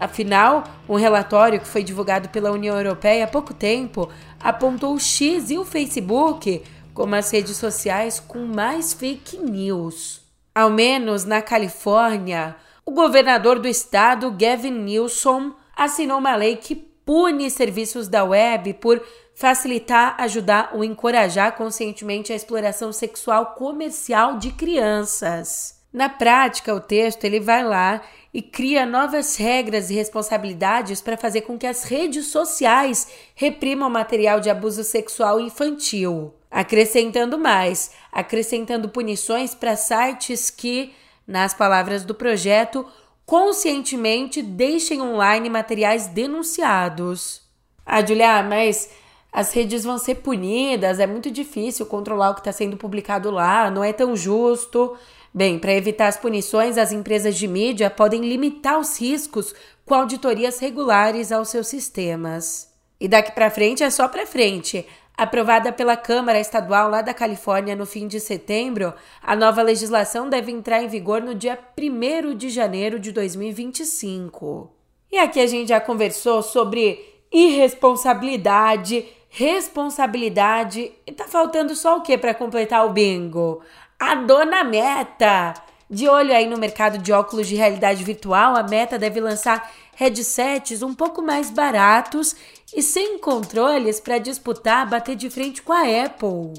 Afinal, 0.01 0.65
um 0.89 0.95
relatório 0.95 1.59
que 1.59 1.67
foi 1.67 1.83
divulgado 1.83 2.29
pela 2.29 2.53
União 2.53 2.77
Europeia 2.77 3.25
há 3.25 3.29
pouco 3.29 3.53
tempo 3.53 4.09
apontou 4.39 4.95
o 4.95 5.01
X 5.01 5.51
e 5.51 5.59
o 5.59 5.65
Facebook 5.65 6.63
como 6.95 7.15
as 7.15 7.31
redes 7.31 7.57
sociais 7.57 8.21
com 8.21 8.39
mais 8.39 8.93
fake 8.93 9.39
news. 9.39 10.21
Ao 10.55 10.71
menos 10.71 11.25
na 11.25 11.43
Califórnia, 11.43 12.57
o 12.89 12.91
governador 12.91 13.59
do 13.59 13.69
estado, 13.69 14.31
Gavin 14.31 14.71
Newsom, 14.71 15.53
assinou 15.77 16.17
uma 16.17 16.35
lei 16.35 16.57
que 16.57 16.75
pune 16.75 17.51
serviços 17.51 18.09
da 18.09 18.25
web 18.25 18.73
por 18.75 19.03
facilitar, 19.35 20.17
ajudar 20.19 20.71
ou 20.73 20.83
encorajar 20.83 21.55
conscientemente 21.55 22.33
a 22.33 22.37
exploração 22.37 22.91
sexual 22.91 23.55
comercial 23.59 24.39
de 24.39 24.53
crianças. 24.53 25.83
Na 25.93 26.09
prática, 26.09 26.75
o 26.75 26.81
texto 26.81 27.25
ele 27.25 27.41
vai 27.41 27.63
lá 27.63 28.01
e 28.33 28.41
cria 28.41 28.87
novas 28.87 29.37
regras 29.37 29.91
e 29.91 29.95
responsabilidades 29.95 31.03
para 31.03 31.19
fazer 31.19 31.43
com 31.43 31.59
que 31.59 31.67
as 31.67 31.85
redes 31.85 32.29
sociais 32.29 33.07
reprimam 33.35 33.91
material 33.91 34.41
de 34.41 34.49
abuso 34.49 34.83
sexual 34.83 35.39
infantil. 35.39 36.33
Acrescentando 36.51 37.37
mais, 37.37 37.91
acrescentando 38.11 38.89
punições 38.89 39.55
para 39.55 39.77
sites 39.77 40.49
que, 40.49 40.95
nas 41.29 41.53
palavras 41.53 42.05
do 42.05 42.15
projeto, 42.15 42.87
conscientemente 43.27 44.41
deixem 44.41 45.03
online 45.03 45.51
materiais 45.51 46.07
denunciados. 46.07 47.43
Ah, 47.85 48.05
Julia, 48.05 48.43
mas 48.43 48.91
as 49.31 49.53
redes 49.53 49.85
vão 49.85 49.99
ser 49.99 50.17
punidas, 50.17 50.99
é 50.99 51.07
muito 51.07 51.31
difícil 51.31 51.85
controlar 51.85 52.31
o 52.31 52.35
que 52.35 52.41
está 52.41 52.53
sendo 52.53 52.79
publicado 52.79 53.31
lá, 53.31 53.71
não 53.71 53.85
é 53.85 53.93
tão 53.93 54.17
justo. 54.17 54.97
Bem, 55.33 55.59
para 55.59 55.75
evitar 55.75 56.09
as 56.09 56.17
punições, 56.17 56.79
as 56.79 56.91
empresas 56.91 57.37
de 57.37 57.47
mídia 57.47 57.91
podem 57.91 58.23
limitar 58.23 58.81
os 58.81 58.99
riscos 58.99 59.55
com 59.85 59.95
auditorias 59.95 60.59
regulares 60.59 61.31
aos 61.31 61.51
seus 61.51 61.69
sistemas. 61.69 62.73
E 62.99 63.07
daqui 63.07 63.33
para 63.33 63.51
frente 63.51 63.83
é 63.83 63.91
só 63.91 64.09
para 64.09 64.27
frente. 64.27 64.87
Aprovada 65.19 65.73
pela 65.73 65.97
Câmara 65.97 66.39
Estadual 66.39 66.89
lá 66.89 67.03
da 67.03 67.13
Califórnia 67.13 67.75
no 67.75 67.85
fim 67.85 68.07
de 68.07 68.21
setembro, 68.21 68.95
a 69.21 69.35
nova 69.35 69.63
legislação 69.63 70.29
deve 70.29 70.53
entrar 70.53 70.81
em 70.81 70.87
vigor 70.87 71.21
no 71.21 71.35
dia 71.35 71.59
1 71.77 72.37
de 72.37 72.49
janeiro 72.49 73.01
de 73.01 73.11
2025. 73.11 74.71
E 75.11 75.19
aqui 75.19 75.41
a 75.41 75.47
gente 75.49 75.71
já 75.71 75.81
conversou 75.81 76.41
sobre 76.41 77.05
irresponsabilidade, 77.33 79.09
responsabilidade 79.29 80.93
e 81.05 81.11
tá 81.11 81.25
faltando 81.25 81.75
só 81.75 81.99
o 81.99 82.03
que 82.03 82.17
para 82.17 82.33
completar 82.33 82.87
o 82.87 82.93
bingo? 82.93 83.61
A 83.99 84.15
dona 84.15 84.63
Meta! 84.63 85.53
De 85.91 86.07
olho 86.07 86.35
aí 86.35 86.47
no 86.47 86.59
mercado 86.59 86.99
de 86.99 87.13
óculos 87.13 87.47
de 87.47 87.55
realidade 87.55 88.05
virtual, 88.05 88.55
a 88.57 88.63
Meta 88.63 88.99
deve 88.99 89.21
lançar 89.21 89.73
headsets 89.97 90.83
um 90.83 90.95
pouco 90.95 91.23
mais 91.23 91.51
baratos 91.51 92.37
e 92.77 92.83
sem 92.83 93.19
controles 93.19 93.99
para 93.99 94.19
disputar, 94.19 94.89
bater 94.89 95.17
de 95.17 95.31
frente 95.31 95.63
com 95.63 95.73
a 95.73 96.05
Apple. 96.05 96.53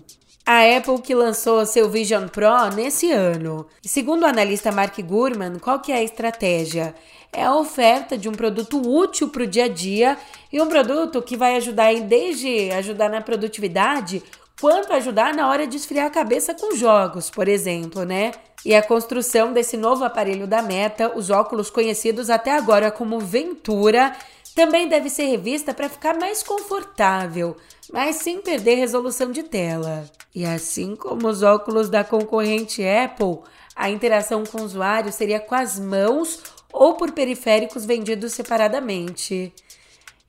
A 0.43 0.77
Apple 0.77 0.99
que 1.03 1.13
lançou 1.13 1.63
seu 1.63 1.87
Vision 1.91 2.27
Pro 2.27 2.75
nesse 2.75 3.11
ano. 3.11 3.67
Segundo 3.83 4.23
o 4.23 4.25
analista 4.25 4.71
Mark 4.71 4.97
Gurman, 4.99 5.59
qual 5.59 5.79
que 5.79 5.91
é 5.91 5.97
a 5.97 6.03
estratégia? 6.03 6.95
É 7.31 7.43
a 7.43 7.55
oferta 7.55 8.17
de 8.17 8.27
um 8.27 8.31
produto 8.31 8.81
útil 8.81 9.29
para 9.29 9.43
o 9.43 9.47
dia 9.47 9.65
a 9.65 9.67
dia 9.67 10.17
e 10.51 10.59
um 10.59 10.67
produto 10.67 11.21
que 11.21 11.37
vai 11.37 11.55
ajudar 11.57 11.93
desde 12.01 12.71
ajudar 12.71 13.09
na 13.09 13.21
produtividade 13.21 14.23
quanto 14.59 14.93
ajudar 14.93 15.33
na 15.33 15.47
hora 15.47 15.65
de 15.65 15.77
esfriar 15.77 16.07
a 16.07 16.11
cabeça 16.11 16.53
com 16.53 16.75
jogos, 16.75 17.29
por 17.29 17.47
exemplo, 17.47 18.03
né? 18.03 18.31
E 18.65 18.75
a 18.75 18.83
construção 18.83 19.53
desse 19.53 19.77
novo 19.77 20.03
aparelho 20.03 20.45
da 20.45 20.61
Meta, 20.61 21.11
os 21.15 21.29
óculos 21.29 21.69
conhecidos 21.69 22.29
até 22.29 22.51
agora 22.51 22.91
como 22.91 23.19
Ventura, 23.19 24.15
também 24.53 24.89
deve 24.89 25.09
ser 25.09 25.25
revista 25.25 25.73
para 25.73 25.87
ficar 25.87 26.17
mais 26.17 26.43
confortável, 26.43 27.55
mas 27.91 28.17
sem 28.17 28.41
perder 28.41 28.75
resolução 28.75 29.31
de 29.31 29.43
tela. 29.43 30.03
E 30.35 30.45
assim 30.45 30.95
como 30.95 31.27
os 31.27 31.41
óculos 31.41 31.89
da 31.89 32.03
concorrente 32.03 32.83
Apple, 32.85 33.39
a 33.75 33.89
interação 33.89 34.43
com 34.43 34.59
o 34.59 34.65
usuário 34.65 35.11
seria 35.11 35.39
com 35.39 35.55
as 35.55 35.79
mãos 35.79 36.43
ou 36.73 36.95
por 36.95 37.13
periféricos 37.13 37.85
vendidos 37.85 38.33
separadamente. 38.33 39.53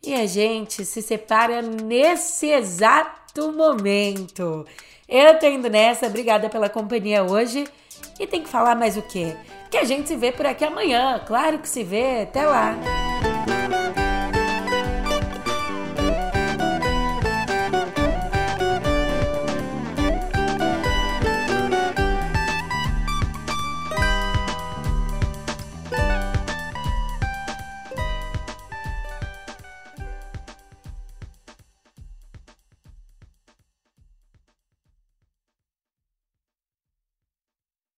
E 0.03 0.14
a 0.14 0.25
gente 0.27 0.85
se 0.85 1.03
separa 1.03 1.61
nesse 1.61 2.53
exato 3.31 3.53
momento. 3.53 4.66
Eu 5.09 5.38
tô 5.38 5.47
indo 5.47 5.69
nessa, 5.69 6.07
obrigada 6.07 6.49
pela 6.49 6.69
companhia 6.69 7.23
hoje. 7.23 7.66
E 8.19 8.27
tem 8.27 8.43
que 8.43 8.49
falar 8.49 8.75
mais 8.75 8.97
o 8.97 9.03
quê? 9.03 9.37
Que 9.71 9.79
a 9.79 9.85
gente 9.85 10.09
se 10.09 10.16
vê 10.16 10.33
por 10.33 10.47
aqui 10.47 10.64
amanhã. 10.64 11.21
Claro 11.27 11.59
que 11.59 11.69
se 11.69 11.83
vê. 11.83 12.23
Até 12.23 12.47
lá. 12.47 12.77